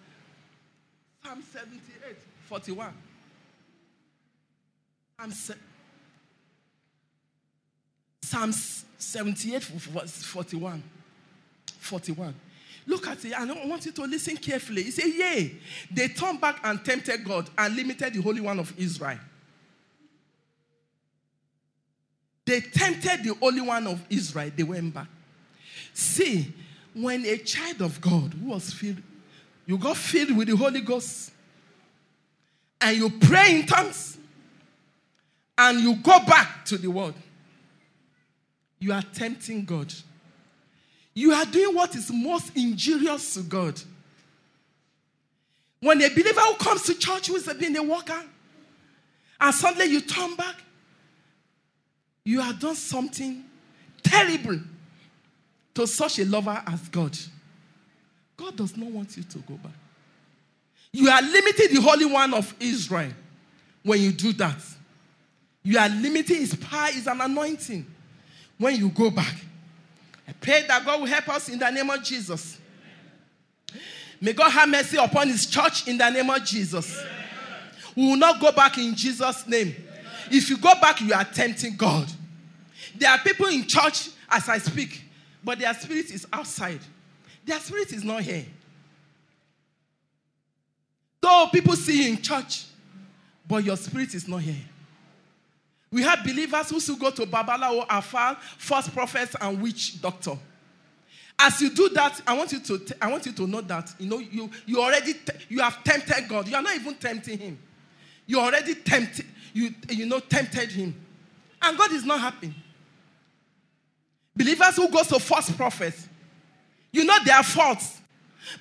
[1.24, 2.92] Psalm 78, 41?
[8.20, 8.52] Psalm, Psalm
[8.98, 10.82] 78, verse 41.
[11.78, 12.34] 41.
[12.86, 13.32] Look at it.
[13.34, 14.82] I want you to listen carefully.
[14.82, 15.54] He said, Yea,
[15.90, 19.18] they turned back and tempted God and limited the Holy One of Israel.
[22.48, 24.50] They tempted the Holy One of Israel.
[24.56, 25.08] They went back.
[25.92, 26.50] See,
[26.94, 29.02] when a child of God who was filled,
[29.66, 31.30] you got filled with the Holy Ghost,
[32.80, 34.16] and you pray in tongues,
[35.58, 37.12] and you go back to the world,
[38.78, 39.92] you are tempting God.
[41.12, 43.78] You are doing what is most injurious to God.
[45.80, 48.24] When a believer who comes to church who is being a worker,
[49.38, 50.54] and suddenly you turn back,
[52.28, 53.42] you have done something
[54.02, 54.60] terrible
[55.72, 57.16] to such a lover as God.
[58.36, 59.72] God does not want you to go back.
[60.92, 63.12] You are limiting the Holy One of Israel
[63.82, 64.58] when you do that.
[65.62, 67.86] You are limiting his power, is an anointing
[68.58, 69.34] when you go back.
[70.28, 72.58] I pray that God will help us in the name of Jesus.
[74.20, 77.02] May God have mercy upon his church in the name of Jesus.
[77.96, 79.74] We will not go back in Jesus' name.
[80.30, 82.12] If you go back, you are tempting God.
[82.98, 85.02] There are people in church as I speak,
[85.42, 86.80] but their spirit is outside.
[87.44, 88.44] Their spirit is not here.
[91.20, 92.64] Though people see you in church,
[93.46, 94.62] but your spirit is not here.
[95.90, 100.36] We have believers who still go to Babalawo, Afal, false prophets, and witch doctor.
[101.38, 103.94] As you do that, I want you to, t- I want you to know that
[103.98, 106.48] you know you, you already t- you have tempted God.
[106.48, 107.58] You are not even tempting Him.
[108.26, 110.94] You already tempted you you know tempted Him,
[111.62, 112.52] and God is not happy.
[114.38, 116.08] Believers who go to false prophets,
[116.92, 118.00] you know their faults.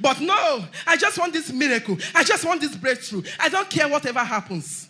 [0.01, 1.97] But no, I just want this miracle.
[2.15, 3.21] I just want this breakthrough.
[3.39, 4.89] I don't care whatever happens.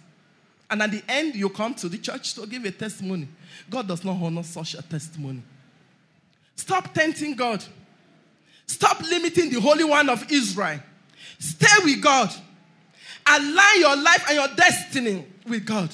[0.70, 3.28] And at the end, you come to the church to give a testimony.
[3.70, 5.44] God does not honor such a testimony.
[6.56, 7.64] Stop tempting God.
[8.66, 10.80] Stop limiting the Holy One of Israel.
[11.38, 12.34] Stay with God.
[13.26, 15.94] Align your life and your destiny with God.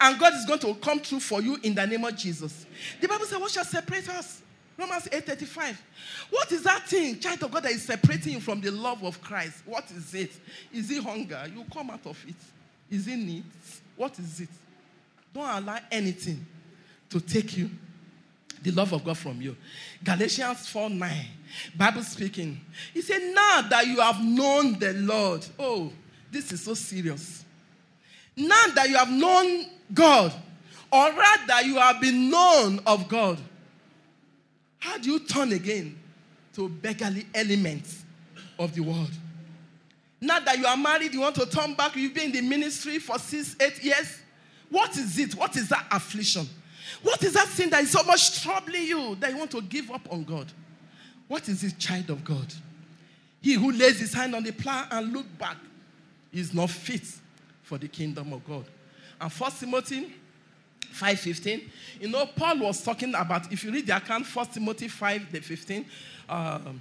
[0.00, 2.66] And God is going to come through for you in the name of Jesus.
[3.00, 4.42] The Bible says, What shall separate us?
[4.76, 5.76] Romans 8:35.
[6.30, 9.20] What is that thing, child of God, that is separating you from the love of
[9.20, 9.62] Christ?
[9.64, 10.32] What is it?
[10.72, 11.44] Is it hunger?
[11.54, 12.34] You come out of it.
[12.90, 13.44] Is it need?
[13.96, 14.48] What is it?
[15.32, 16.44] Don't allow anything
[17.10, 17.70] to take you
[18.62, 19.56] the love of God from you.
[20.02, 21.26] Galatians 4 9.
[21.76, 22.60] Bible speaking.
[22.92, 25.46] He said, Now that you have known the Lord.
[25.58, 25.92] Oh,
[26.30, 27.44] this is so serious.
[28.36, 30.32] Now that you have known God,
[30.94, 33.40] or rather you have been known of God,
[34.78, 35.98] how do you turn again
[36.54, 38.04] to beggarly elements
[38.60, 39.10] of the world?
[40.20, 43.00] Now that you are married, you want to turn back, you've been in the ministry
[43.00, 44.20] for six, eight years.
[44.70, 45.34] What is it?
[45.34, 46.48] What is that affliction?
[47.02, 49.90] What is that sin that is so much troubling you that you want to give
[49.90, 50.46] up on God?
[51.26, 52.54] What is this child of God?
[53.42, 55.56] He who lays his hand on the plow and look back
[56.32, 57.04] is not fit
[57.64, 58.64] for the kingdom of God.
[59.20, 60.14] And First Timothy
[60.94, 61.62] 5.15,
[62.00, 65.40] you know, Paul was talking about, if you read the account, First Timothy 5, the
[65.40, 65.84] 15,
[66.28, 66.80] um,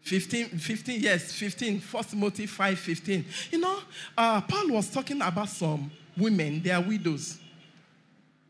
[0.00, 3.24] 15, 15, yes, 15, 1 Timothy 5, 15.
[3.50, 3.78] You know,
[4.16, 7.38] uh, Paul was talking about some women, they are widows.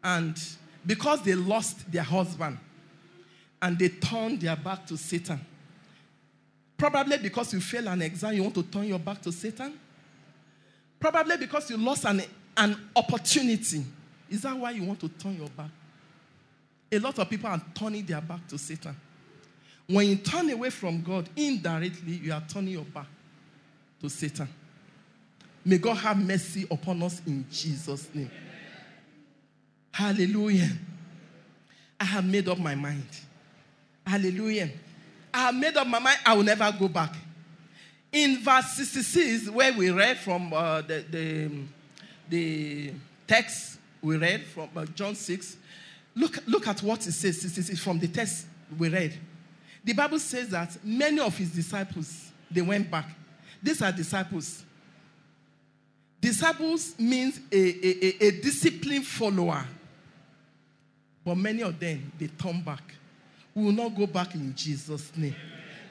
[0.02, 0.40] And
[0.86, 2.58] because they lost their husband
[3.60, 5.40] and they turned their back to Satan,
[6.76, 9.78] probably because you failed an exam, you want to turn your back to Satan.
[10.98, 12.22] Probably because you lost an,
[12.56, 13.84] an opportunity.
[14.32, 15.68] Is that why you want to turn your back?
[16.90, 18.96] A lot of people are turning their back to Satan.
[19.86, 23.08] When you turn away from God, indirectly, you are turning your back
[24.00, 24.48] to Satan.
[25.62, 28.30] May God have mercy upon us in Jesus' name.
[29.92, 30.70] Hallelujah.
[32.00, 33.06] I have made up my mind.
[34.06, 34.70] Hallelujah.
[35.34, 37.14] I have made up my mind, I will never go back.
[38.10, 41.50] In verse 66, where we read from uh, the, the,
[42.30, 42.92] the
[43.26, 45.56] text we read from uh, John 6,
[46.14, 47.42] look, look at what it says.
[47.42, 49.14] This is from the text we read.
[49.84, 53.08] The Bible says that many of his disciples, they went back.
[53.62, 54.64] These are disciples.
[56.20, 59.64] Disciples means a, a, a, a disciplined follower.
[61.24, 62.82] But many of them, they turn back.
[63.54, 65.36] We will not go back in Jesus' name.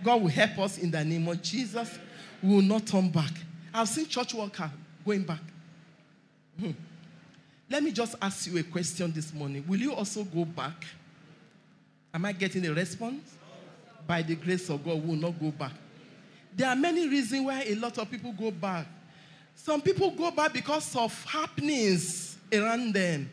[0.04, 1.98] God will help us in the name of Jesus.
[2.42, 3.32] We will not turn back.
[3.74, 4.70] I've seen church worker
[5.06, 5.42] going back.
[6.60, 6.72] Hmm.
[7.72, 9.64] Let me just ask you a question this morning.
[9.66, 10.84] Will you also go back?
[12.14, 13.34] Am I getting a response?
[14.06, 15.72] By the grace of God, we will not go back.
[16.54, 18.88] There are many reasons why a lot of people go back.
[19.56, 23.30] Some people go back because of happenings around them,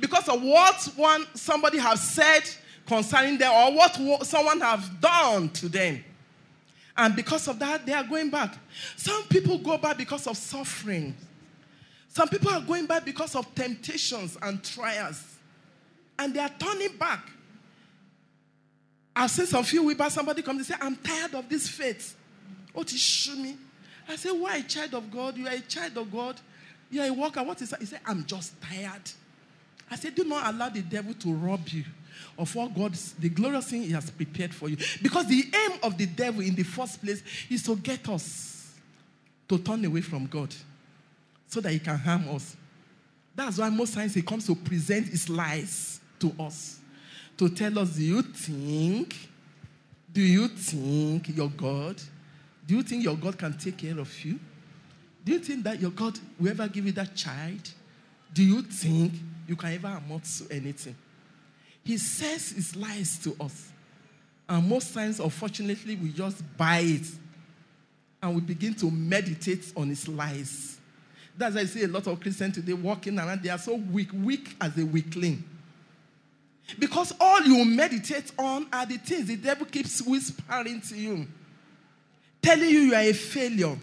[0.00, 2.42] because of what one somebody has said
[2.88, 6.02] concerning them, or what someone has done to them.
[6.96, 8.58] And because of that, they are going back.
[8.96, 11.14] Some people go back because of suffering.
[12.16, 15.22] Some people are going back because of temptations and trials.
[16.18, 17.28] And they are turning back.
[19.14, 22.16] I've seen some few weeks back, somebody come and say, I'm tired of this faith.
[22.70, 23.58] Oh, what is show me?
[24.08, 25.36] I say, Why child of God?
[25.36, 26.40] You are a child of God.
[26.90, 27.42] You are a worker.
[27.42, 27.80] What is that?
[27.80, 29.10] He said, I'm just tired.
[29.90, 31.84] I said, Do not allow the devil to rob you
[32.38, 34.78] of what God's the glorious thing He has prepared for you.
[35.02, 38.72] Because the aim of the devil in the first place is to get us
[39.50, 40.54] to turn away from God
[41.48, 42.56] so that he can harm us.
[43.34, 46.80] That's why most times he comes to present his lies to us.
[47.36, 49.14] To tell us, do you think,
[50.12, 52.00] do you think your God,
[52.66, 54.40] do you think your God can take care of you?
[55.24, 57.70] Do you think that your God will ever give you that child?
[58.32, 59.12] Do you think
[59.46, 60.96] you can ever amount to anything?
[61.84, 63.70] He says his lies to us.
[64.48, 67.06] And most times, unfortunately, we just buy it
[68.22, 70.75] and we begin to meditate on his lies.
[71.36, 73.42] That's why I see a lot of Christians today walking around.
[73.42, 75.44] They are so weak, weak as a weakling.
[76.78, 81.26] Because all you meditate on are the things the devil keeps whispering to you,
[82.42, 83.76] telling you you are a failure,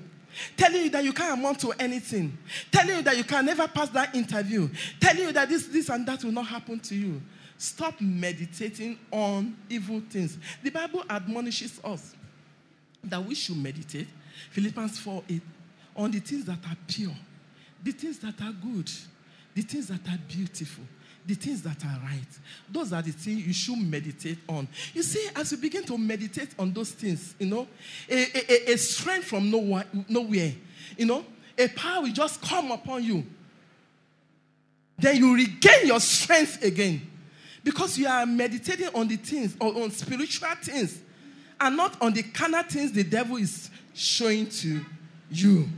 [0.58, 2.38] telling you that you can't amount to anything,
[2.72, 4.68] telling you that you can never pass that interview,
[5.00, 7.22] telling you that this, this, and that will not happen to you.
[7.58, 10.38] Stop meditating on evil things.
[10.62, 12.14] The Bible admonishes us
[13.06, 14.08] that we should meditate,
[14.52, 15.42] Philippians 4 8,
[15.96, 17.16] on the things that are pure
[17.84, 18.90] the things that are good,
[19.54, 20.84] the things that are beautiful,
[21.26, 22.40] the things that are right.
[22.70, 24.68] Those are the things you should meditate on.
[24.94, 27.68] You see, as you begin to meditate on those things, you know,
[28.10, 30.54] a, a, a strength from nowhere, nowhere,
[30.98, 31.26] you know,
[31.58, 33.26] a power will just come upon you.
[34.98, 37.10] Then you regain your strength again.
[37.64, 41.00] Because you are meditating on the things, or on spiritual things,
[41.60, 44.84] and not on the carnal things the devil is showing to
[45.32, 45.70] you.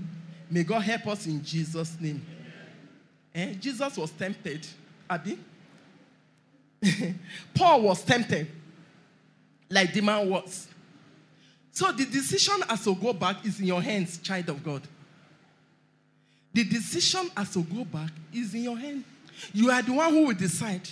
[0.49, 2.25] May God help us in Jesus' name.
[3.33, 3.53] Eh?
[3.59, 4.65] Jesus was tempted.
[5.09, 5.37] Abby?
[7.53, 8.47] Paul was tempted,
[9.69, 10.67] like the man was.
[11.71, 14.81] So the decision as to go back is in your hands, child of God.
[16.53, 19.03] The decision as to go back is in your hand.
[19.53, 20.87] You are the one who will decide.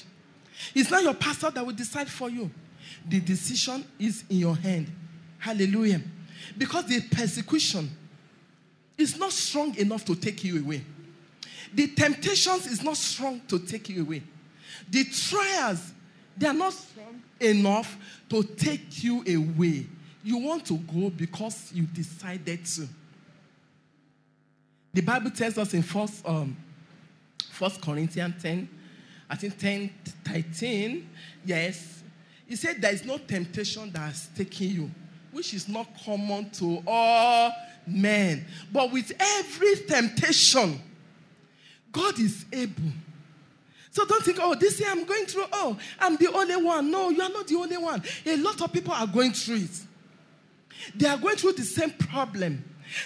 [0.75, 2.51] It's not your pastor that will decide for you.
[3.07, 4.91] The decision is in your hand.
[5.39, 6.01] Hallelujah.
[6.57, 7.89] Because the persecution
[8.97, 10.83] is not strong enough to take you away.
[11.73, 14.23] The temptations is not strong to take you away.
[14.89, 15.91] The trials,
[16.37, 17.97] they are not strong enough
[18.29, 19.87] to take you away.
[20.23, 22.87] You want to go because you decided to.
[24.93, 26.55] The Bible tells us in First, um,
[27.49, 28.69] First Corinthians 10,
[29.29, 29.89] I think 10,
[30.23, 31.09] 13,
[31.45, 32.03] yes.
[32.47, 34.91] He said there is no temptation that has taken you,
[35.33, 37.51] which is not common to all
[37.85, 38.45] men.
[38.71, 40.79] But with every temptation,
[41.91, 42.91] God is able.
[43.91, 46.89] So don't think, oh, this year I'm going through, oh, I'm the only one.
[46.89, 48.01] No, you are not the only one.
[48.25, 49.81] A lot of people are going through it.
[50.95, 52.63] They are going through the same problem.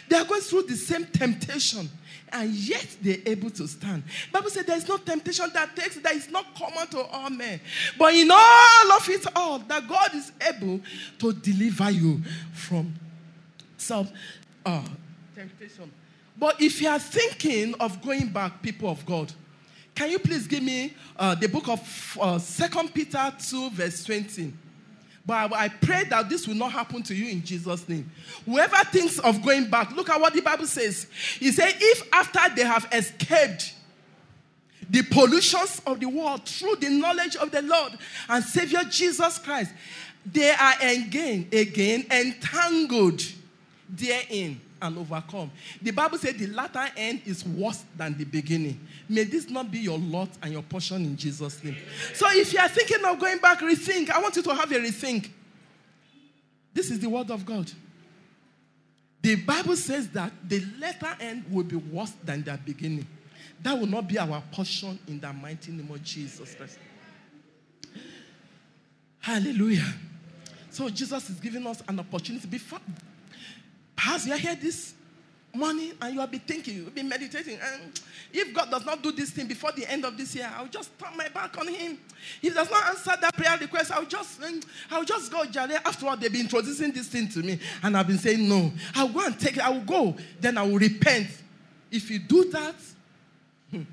[0.08, 1.90] They are going through the same temptation.
[2.32, 4.04] And yet they're able to stand.
[4.32, 7.60] Bible says there is no temptation that takes that is not common to all men.
[7.98, 10.82] But in all of it all, that God is able
[11.20, 12.22] to deliver you
[12.54, 12.94] from
[13.78, 14.10] some
[14.66, 14.84] uh,
[15.36, 15.92] temptation.
[16.38, 19.32] But if you are thinking of going back, people of God,
[19.96, 24.54] can you please give me uh, the book of uh, 2 Peter 2, verse 20?
[25.28, 28.10] But I, I pray that this will not happen to you in Jesus' name.
[28.46, 31.06] Whoever thinks of going back, look at what the Bible says.
[31.38, 33.74] He said, if after they have escaped
[34.90, 37.92] the pollutions of the world through the knowledge of the Lord
[38.30, 39.74] and Savior Jesus Christ,
[40.26, 43.22] they are again, again entangled
[43.90, 45.52] therein and overcome.
[45.82, 48.80] The Bible said the latter end is worse than the beginning.
[49.10, 51.78] May this not be your lot and your portion in Jesus' name.
[52.14, 54.10] So if you are thinking of going back, rethink.
[54.10, 55.30] I want you to have a rethink.
[56.74, 57.72] This is the word of God.
[59.22, 63.08] The Bible says that the latter end will be worse than the beginning.
[63.62, 66.78] That will not be our portion in the mighty name of Jesus Christ.
[69.20, 69.94] Hallelujah.
[70.70, 72.48] So Jesus is giving us an opportunity.
[72.48, 72.80] Before,
[73.98, 74.94] perhaps you are here this
[75.54, 77.58] morning and you have been thinking, you've been meditating.
[77.62, 78.00] And
[78.32, 80.98] if God does not do this thing before the end of this year, I'll just
[81.00, 81.98] turn my back on Him.
[82.42, 84.40] If He does not answer that prayer request, I'll just
[84.92, 85.82] I'll just go Jare.
[85.84, 88.72] After all, they've been introducing this thing to me, and I've been saying no.
[88.96, 89.64] I'll go and take it.
[89.64, 90.16] I will go.
[90.40, 91.28] Then I will repent.
[91.92, 92.76] If you do that,
[93.72, 93.84] hmm,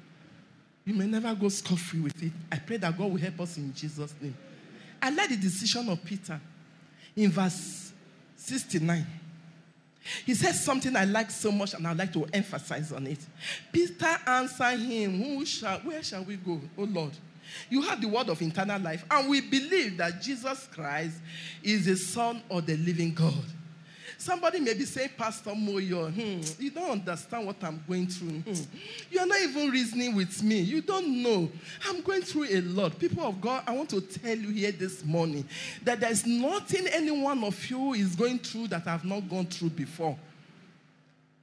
[0.84, 2.32] you may never go scot free with it.
[2.52, 4.36] I pray that God will help us in Jesus' name.
[5.00, 6.40] I like the decision of Peter
[7.16, 7.92] in verse
[8.36, 9.06] 69.
[10.26, 13.20] He says something I like so much, and I'd like to emphasize on it.
[13.72, 17.12] Peter answered him, Who shall, Where shall we go, oh Lord?
[17.70, 21.16] You have the word of eternal life, and we believe that Jesus Christ
[21.62, 23.44] is the Son of the living God.
[24.18, 28.40] Somebody may be saying, Pastor Moyo, hmm, you don't understand what I'm going through.
[28.40, 28.62] Hmm.
[29.10, 30.60] You're not even reasoning with me.
[30.60, 31.50] You don't know.
[31.86, 32.98] I'm going through a lot.
[32.98, 35.46] People of God, I want to tell you here this morning
[35.82, 39.70] that there's nothing any one of you is going through that I've not gone through
[39.70, 40.16] before.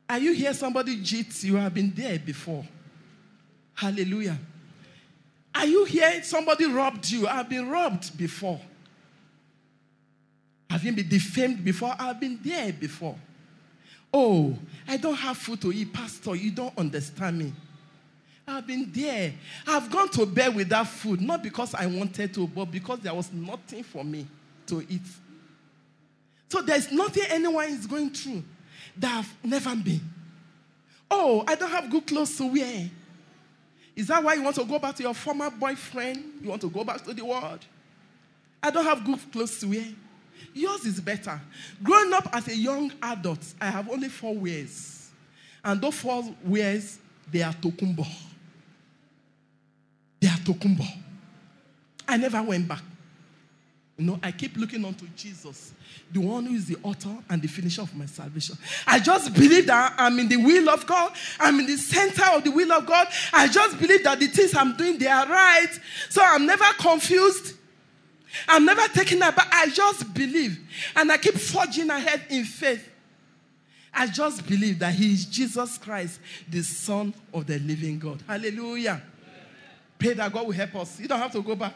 [0.10, 0.54] Are you here?
[0.54, 1.44] Somebody cheats.
[1.44, 2.66] You have been there before.
[3.74, 4.38] Hallelujah.
[5.56, 6.22] Are you here?
[6.24, 7.28] Somebody robbed you.
[7.28, 8.60] I've been robbed before.
[10.72, 11.94] Have you been defamed before?
[12.00, 13.18] I've been there before.
[14.14, 14.58] Oh,
[14.88, 16.34] I don't have food to eat, Pastor.
[16.34, 17.54] You don't understand me.
[18.48, 19.34] I've been there.
[19.68, 23.34] I've gone to bed without food, not because I wanted to, but because there was
[23.34, 24.26] nothing for me
[24.68, 25.02] to eat.
[26.48, 28.42] So there's nothing anyone is going through
[28.96, 30.00] that I've never been.
[31.10, 32.90] Oh, I don't have good clothes to wear.
[33.94, 36.40] Is that why you want to go back to your former boyfriend?
[36.42, 37.60] You want to go back to the world?
[38.64, 39.88] I don't have good clothes to wear.
[40.54, 41.40] Yours is better.
[41.82, 45.10] Growing up as a young adult, I have only four ways.
[45.64, 47.00] And those four ways,
[47.32, 48.06] they are tokunbo.
[50.20, 50.86] They are tokunbo.
[52.08, 52.84] I never went back.
[53.98, 55.74] You know, I keep looking unto Jesus,
[56.12, 58.58] the one who is the author and the finisher of my salvation.
[58.88, 61.12] I just believe that I'm in the will of God.
[61.40, 63.08] I'm in the center of the will of God.
[63.32, 65.70] I just believe that the things I'm doing, they are right.
[66.10, 67.54] So I'm never confused.
[68.48, 70.60] I'm never taking that, but I just believe.
[70.96, 72.88] And I keep forging ahead in faith.
[73.94, 76.20] I just believe that He is Jesus Christ,
[76.50, 78.24] the Son of the living God.
[78.28, 79.02] Hallelujah.
[80.00, 81.00] Pray that God will help us.
[81.00, 81.76] You don't have to go back.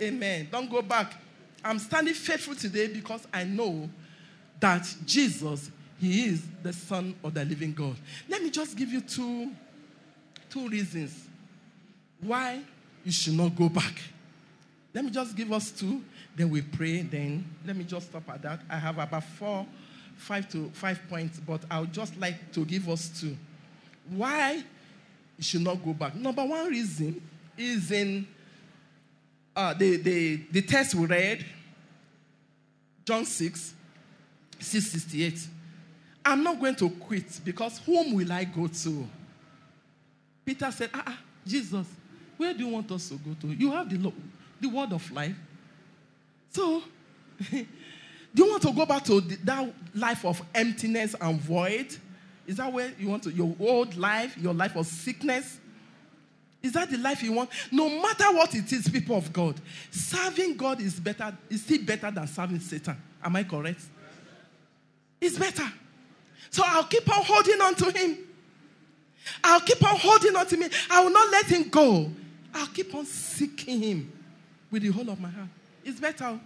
[0.00, 0.48] Amen.
[0.50, 1.14] Don't go back.
[1.64, 3.88] I'm standing faithful today because I know
[4.58, 5.70] that Jesus,
[6.00, 7.96] He is the Son of the living God.
[8.28, 9.52] Let me just give you two,
[10.50, 11.28] two reasons
[12.20, 12.60] why
[13.04, 14.00] you should not go back.
[14.94, 16.02] Let me just give us two,
[16.36, 17.02] then we pray.
[17.02, 18.60] Then let me just stop at that.
[18.68, 19.66] I have about four,
[20.16, 23.36] five to five points, but I would just like to give us two.
[24.10, 26.14] Why you should not go back?
[26.14, 27.22] Number one reason
[27.56, 28.26] is in
[29.56, 31.44] uh, the, the, the text we read,
[33.04, 33.74] John 6,
[34.58, 35.48] 668.
[36.24, 39.08] I'm not going to quit because whom will I go to?
[40.44, 41.86] Peter said, ah, ah Jesus,
[42.36, 43.48] where do you want us to go to?
[43.48, 44.12] You have the law
[44.62, 45.36] the word of life.
[46.50, 46.82] So,
[47.50, 47.66] do
[48.34, 51.96] you want to go back to the, that life of emptiness and void?
[52.46, 55.58] Is that where you want to, your old life, your life of sickness?
[56.62, 57.50] Is that the life you want?
[57.72, 59.60] No matter what it is, people of God,
[59.90, 62.96] serving God is better, is still better than serving Satan.
[63.22, 63.80] Am I correct?
[65.20, 65.70] It's better.
[66.50, 68.18] So I'll keep on holding on to him.
[69.42, 70.68] I'll keep on holding on to me.
[70.90, 72.10] I will not let him go.
[72.54, 74.12] I'll keep on seeking him
[74.72, 75.48] with the whole of my heart.
[75.84, 76.40] It's better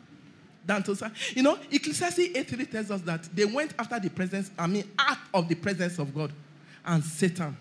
[0.66, 4.51] than to say, you know, Ecclesiastes 8 tells us that they went after the presence,
[4.59, 6.33] I mean, out of the presence of God
[6.85, 7.57] and Satan.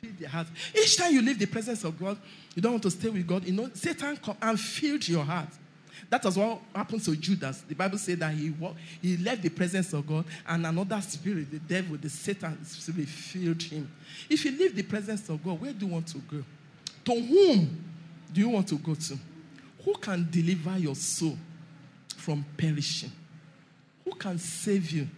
[0.00, 0.48] Filled their heart.
[0.76, 2.18] Each time you leave the presence of God,
[2.54, 5.48] you don't want to stay with God, you know, Satan come and filled your heart.
[6.10, 7.62] That was what happened to Judas.
[7.68, 8.52] The Bible said that he,
[9.02, 13.90] he left the presence of God and another spirit, the devil, the Satan filled him.
[14.28, 16.42] If you leave the presence of God, where do you want to go?
[17.04, 17.84] To whom
[18.32, 19.18] do you want to go to?
[19.84, 21.36] Who can deliver your soul
[22.16, 23.12] from perishing?
[24.04, 25.08] Who can save you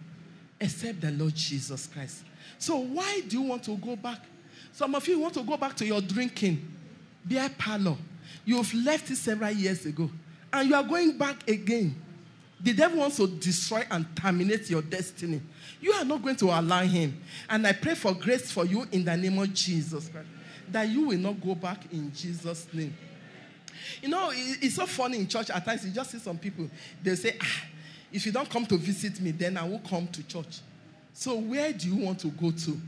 [0.59, 2.23] except the Lord Jesus Christ?
[2.57, 4.19] So, why do you want to go back?
[4.71, 6.65] Some of you want to go back to your drinking,
[7.27, 7.97] beer parlor.
[8.45, 10.09] You've left it several years ago,
[10.53, 11.95] and you are going back again.
[12.59, 15.41] The devil wants to destroy and terminate your destiny.
[15.81, 17.19] You are not going to allow him.
[17.49, 20.27] And I pray for grace for you in the name of Jesus Christ
[20.71, 22.95] that you will not go back in Jesus' name.
[24.01, 25.85] You know, it's so funny in church at times.
[25.85, 26.69] You just see some people,
[27.03, 27.63] they say, ah,
[28.11, 30.59] if you don't come to visit me, then I will come to church.
[31.13, 32.81] So, where do you want to go to?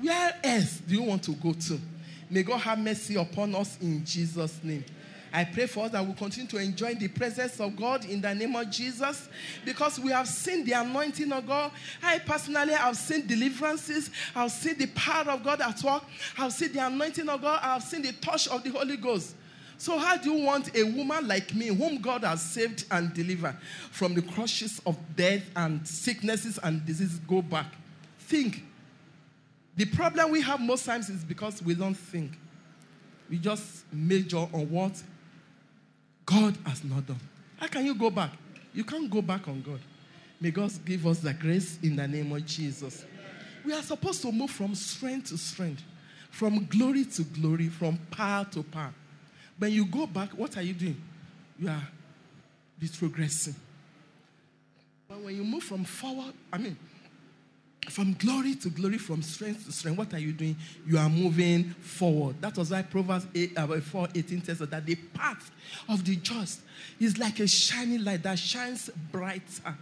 [0.00, 1.80] Where else do you want to go to?
[2.28, 4.84] May God have mercy upon us in Jesus' name.
[5.32, 8.34] I pray for us that we continue to enjoy the presence of God in the
[8.34, 9.28] name of Jesus
[9.64, 11.70] because we have seen the anointing of God.
[12.02, 16.04] I personally have seen deliverances, I've seen the power of God at work,
[16.38, 19.34] I've seen the anointing of God, I've seen the touch of the Holy Ghost.
[19.78, 23.56] So, how do you want a woman like me, whom God has saved and delivered
[23.90, 27.66] from the crushes of death and sicknesses and diseases, go back?
[28.20, 28.62] Think.
[29.76, 32.32] The problem we have most times is because we don't think.
[33.28, 35.02] We just major on what
[36.24, 37.20] God has not done.
[37.56, 38.30] How can you go back?
[38.74, 39.80] You can't go back on God.
[40.40, 43.04] May God give us the grace in the name of Jesus.
[43.64, 45.82] We are supposed to move from strength to strength,
[46.30, 48.92] from glory to glory, from power to power.
[49.58, 51.00] When you go back, what are you doing?
[51.58, 51.88] You are
[52.82, 53.54] retrogressing.
[55.08, 56.76] But when you move from forward, I mean,
[57.88, 60.56] from glory to glory, from strength to strength, what are you doing?
[60.86, 62.40] You are moving forward.
[62.40, 65.50] That was why Proverbs 8, uh, 4 18 tells us that the path
[65.88, 66.60] of the just
[67.00, 69.74] is like a shining light that shines brighter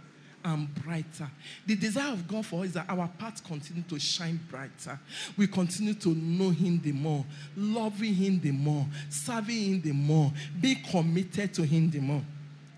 [0.43, 1.29] and brighter.
[1.67, 4.99] The desire of God for us is that our path continue to shine brighter.
[5.37, 7.23] We continue to know Him the more,
[7.55, 12.23] loving Him the more, serving Him the more, be committed to Him the more.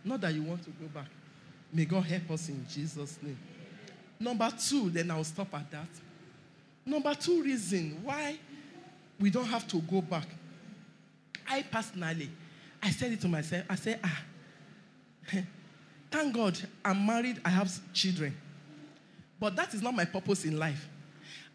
[0.03, 1.07] Not that you want to go back.
[1.71, 3.37] May God help us in Jesus' name.
[4.19, 5.87] Number two, then I'll stop at that.
[6.85, 8.37] Number two reason why
[9.19, 10.27] we don't have to go back.
[11.47, 12.29] I personally,
[12.81, 13.65] I said it to myself.
[13.69, 14.23] I said, ah,
[16.11, 18.37] Thank God I'm married, I have children.
[19.39, 20.87] But that is not my purpose in life.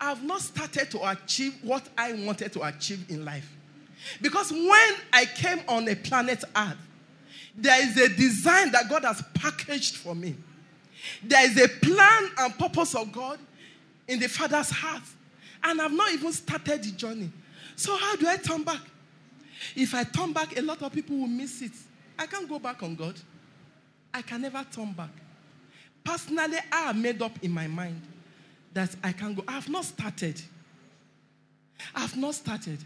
[0.01, 3.49] I have not started to achieve what I wanted to achieve in life.
[4.21, 6.77] Because when I came on a planet Earth,
[7.57, 10.37] there is a design that God has packaged for me.
[11.23, 13.39] There is a plan and purpose of God
[14.07, 15.03] in the Father's heart.
[15.63, 17.31] And I've not even started the journey.
[17.77, 18.81] So, how do I turn back?
[19.75, 21.73] If I turn back, a lot of people will miss it.
[22.19, 23.15] I can't go back on God.
[24.13, 25.11] I can never turn back.
[26.05, 28.01] Personally, I have made up in my mind
[28.73, 29.45] that I can go.
[29.47, 30.41] I have not started.
[31.95, 32.79] I have not started.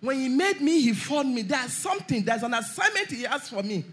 [0.00, 1.42] When he made me, he formed me.
[1.42, 3.84] There's something, there's an assignment he has for me.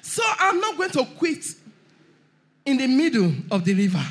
[0.00, 1.44] So I'm not going to quit
[2.64, 4.04] in the middle of the river.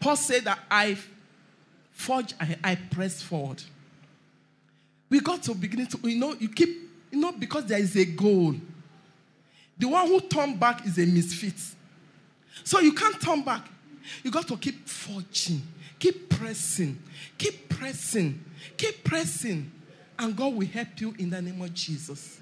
[0.00, 0.96] Paul said that I
[1.92, 3.62] forge, I, I press forward.
[5.10, 6.68] We got to begin to, you know, you keep,
[7.10, 8.54] you know, because there is a goal.
[9.78, 11.54] The one who turned back is a misfit.
[12.64, 13.66] So you can't turn back.
[14.22, 15.62] You got to keep forging,
[15.98, 16.98] keep pressing,
[17.36, 18.44] keep pressing,
[18.76, 19.70] keep pressing,
[20.18, 22.40] and God will help you in the name of Jesus.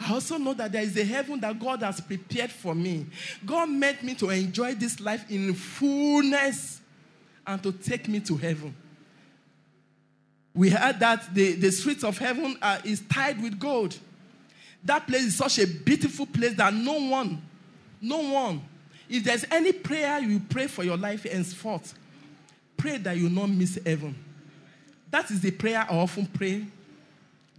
[0.00, 3.06] I also know that there is a heaven that God has prepared for me.
[3.44, 6.80] God meant me to enjoy this life in fullness
[7.46, 8.74] and to take me to heaven.
[10.54, 13.96] We heard that the, the streets of heaven are, is tied with gold.
[14.84, 17.42] That place is such a beautiful place that no one,
[18.00, 18.62] no one,
[19.08, 21.94] if there's any prayer you pray for your life henceforth,
[22.76, 24.14] pray that you not miss heaven.
[25.10, 26.66] That is the prayer I often pray.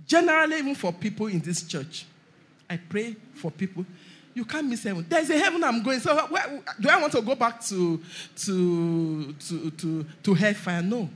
[0.08, 2.05] Generally, even for people in this church,
[2.70, 3.86] I pray for people.
[4.34, 5.05] You can't miss heaven.
[5.08, 5.99] There's a heaven I'm going.
[5.99, 8.01] So, where, do I want to go back to
[8.38, 10.82] to to to to hellfire?
[10.82, 11.10] No.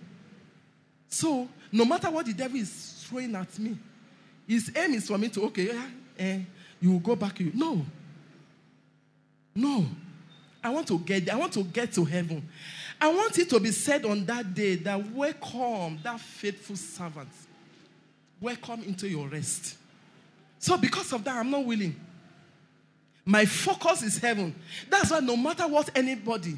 [1.07, 3.77] So, no matter what the devil is throwing at me,
[4.47, 5.71] his aim is for me to okay,
[6.19, 6.39] eh,
[6.81, 7.39] you will go back.
[7.39, 7.85] You no,
[9.55, 9.85] no.
[10.63, 11.29] I want to get.
[11.29, 12.47] I want to get to heaven.
[12.99, 17.29] I want it to be said on that day that welcome that faithful servant.
[18.41, 19.77] Welcome into your rest.
[20.57, 21.95] So because of that, I'm not willing.
[23.23, 24.55] My focus is heaven.
[24.89, 26.57] That's why no matter what anybody,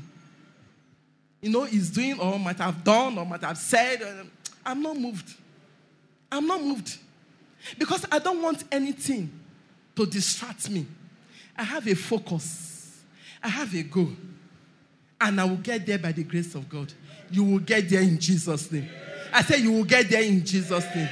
[1.42, 4.24] you know, is doing or might have done or might have said, uh,
[4.66, 5.36] I'm not moved.
[6.32, 6.98] I'm not moved.
[7.78, 9.30] Because I don't want anything
[9.98, 10.86] to distract me.
[11.58, 13.04] I have a focus,
[13.44, 14.10] I have a goal,
[15.20, 16.92] and I will get there by the grace of God.
[17.30, 18.90] You will get there in Jesus' name.
[19.34, 21.10] I say, You will get there in Jesus' name.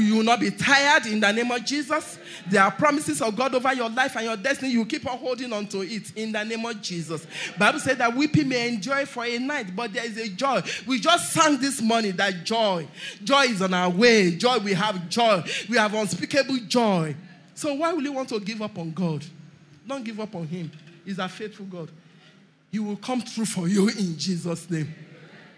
[0.00, 2.18] You will not be tired in the name of Jesus.
[2.48, 4.72] There are promises of God over your life and your destiny.
[4.72, 7.26] You keep on holding on to it in the name of Jesus.
[7.58, 10.62] Bible said that weeping may enjoy for a night, but there is a joy.
[10.86, 12.86] We just sang this morning that joy.
[13.22, 14.36] Joy is on our way.
[14.36, 15.42] Joy, we have joy.
[15.68, 17.14] We have unspeakable joy.
[17.54, 19.24] So why will you want to give up on God?
[19.86, 20.70] Don't give up on Him.
[21.04, 21.90] He's a faithful God.
[22.70, 24.92] He will come through for you in Jesus' name.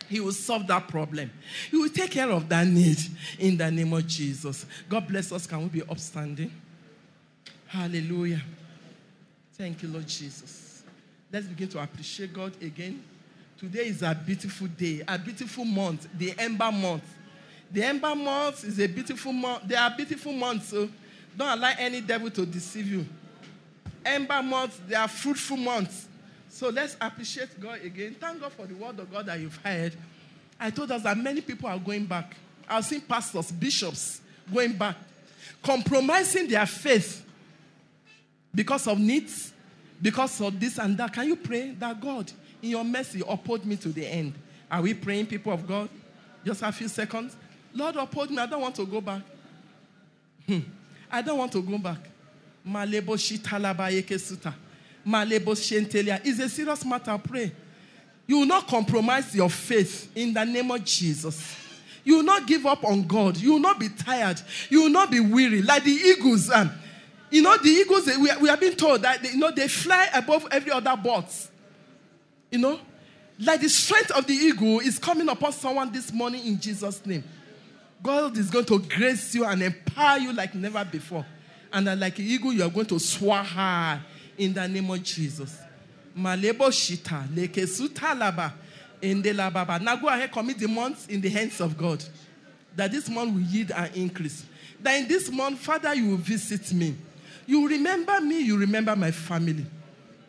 [0.08, 1.30] He will solve that problem.
[1.70, 2.98] He will take care of that need
[3.38, 4.66] in the name of Jesus.
[4.88, 5.46] God bless us.
[5.46, 6.52] Can we be upstanding?
[7.66, 8.42] Hallelujah.
[9.54, 10.82] Thank you, Lord Jesus.
[11.32, 13.02] Let's begin to appreciate God again.
[13.58, 17.04] Today is a beautiful day, a beautiful month, the Ember month.
[17.72, 19.62] The Ember month is a beautiful month.
[19.66, 20.68] There are beautiful months.
[20.68, 20.88] So
[21.36, 23.06] Don't allow any devil to deceive you.
[24.04, 26.06] Ember months, they are fruitful months.
[26.56, 28.16] So let's appreciate God again.
[28.18, 29.92] Thank God for the word of God that you've heard.
[30.58, 32.34] I told us that many people are going back.
[32.66, 34.96] I've seen pastors, bishops going back,
[35.62, 37.26] compromising their faith
[38.54, 39.52] because of needs,
[40.00, 41.12] because of this and that.
[41.12, 42.32] Can you pray that God,
[42.62, 44.32] in your mercy, uphold me to the end?
[44.70, 45.90] Are we praying, people of God?
[46.42, 47.36] Just a few seconds.
[47.74, 48.38] Lord, uphold me.
[48.38, 49.20] I don't want to go back.
[50.46, 50.60] Hmm.
[51.12, 51.98] I don't want to go back.
[52.66, 54.54] Malebo shitalaba yekesuta.
[55.06, 57.16] It's a serious matter.
[57.22, 57.52] Pray.
[58.26, 61.56] You will not compromise your faith in the name of Jesus.
[62.02, 63.36] You will not give up on God.
[63.36, 64.40] You will not be tired.
[64.68, 65.62] You will not be weary.
[65.62, 66.50] Like the eagles.
[66.50, 66.72] Um,
[67.30, 70.08] you know, the eagles, we, we have been told that they, you know, they fly
[70.14, 71.24] above every other bird.
[72.50, 72.80] You know,
[73.38, 77.24] like the strength of the eagle is coming upon someone this morning in Jesus' name.
[78.02, 81.26] God is going to grace you and empower you like never before.
[81.72, 84.00] And like an eagle, you are going to soar high
[84.38, 85.58] in the name of Jesus.
[86.16, 88.52] Malebo shita, leke suta laba,
[89.02, 89.80] ende lababa.
[89.80, 92.02] Now go ahead, commit the months in the hands of God.
[92.74, 94.44] That this month will yield an increase.
[94.80, 96.94] That in this month, Father, you will visit me.
[97.46, 99.64] You remember me, you remember my family.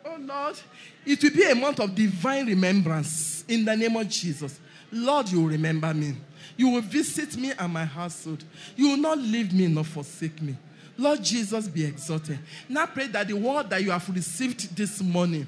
[0.04, 0.56] Oh Lord,
[1.04, 4.58] it will be a month of divine remembrance in the name of Jesus.
[4.90, 6.16] Lord, you will remember me.
[6.56, 8.42] You will visit me and my household.
[8.76, 10.56] You will not leave me nor forsake me.
[10.98, 12.40] Lord Jesus, be exalted.
[12.68, 15.46] Now pray that the word that you have received this morning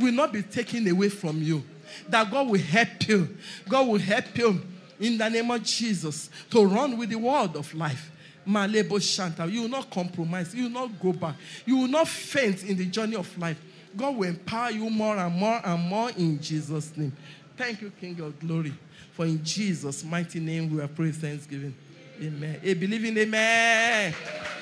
[0.00, 1.62] will not be taken away from you.
[2.08, 3.36] That God will help you.
[3.68, 4.62] God will help you
[4.98, 8.10] in the name of Jesus to run with the word of life.
[8.48, 9.46] Malebo Shanta.
[9.46, 10.54] You will not compromise.
[10.54, 11.34] You will not go back.
[11.66, 13.60] You will not faint in the journey of life.
[13.94, 17.14] God will empower you more and more and more in Jesus' name.
[17.56, 18.72] Thank you, King of Glory.
[19.12, 21.74] For in Jesus' mighty name we are praying thanksgiving.
[22.22, 22.60] Amen.
[22.62, 24.14] A believing amen.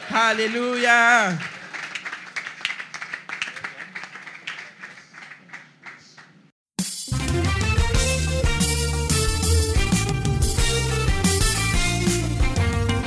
[0.07, 1.39] Hallelujah.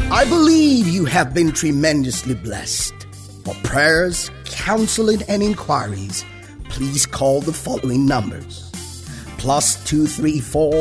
[0.09, 2.93] I believe you have been tremendously blessed.
[3.45, 6.25] For prayers, counseling, and inquiries,
[6.69, 8.67] please call the following numbers
[9.37, 10.73] plus 234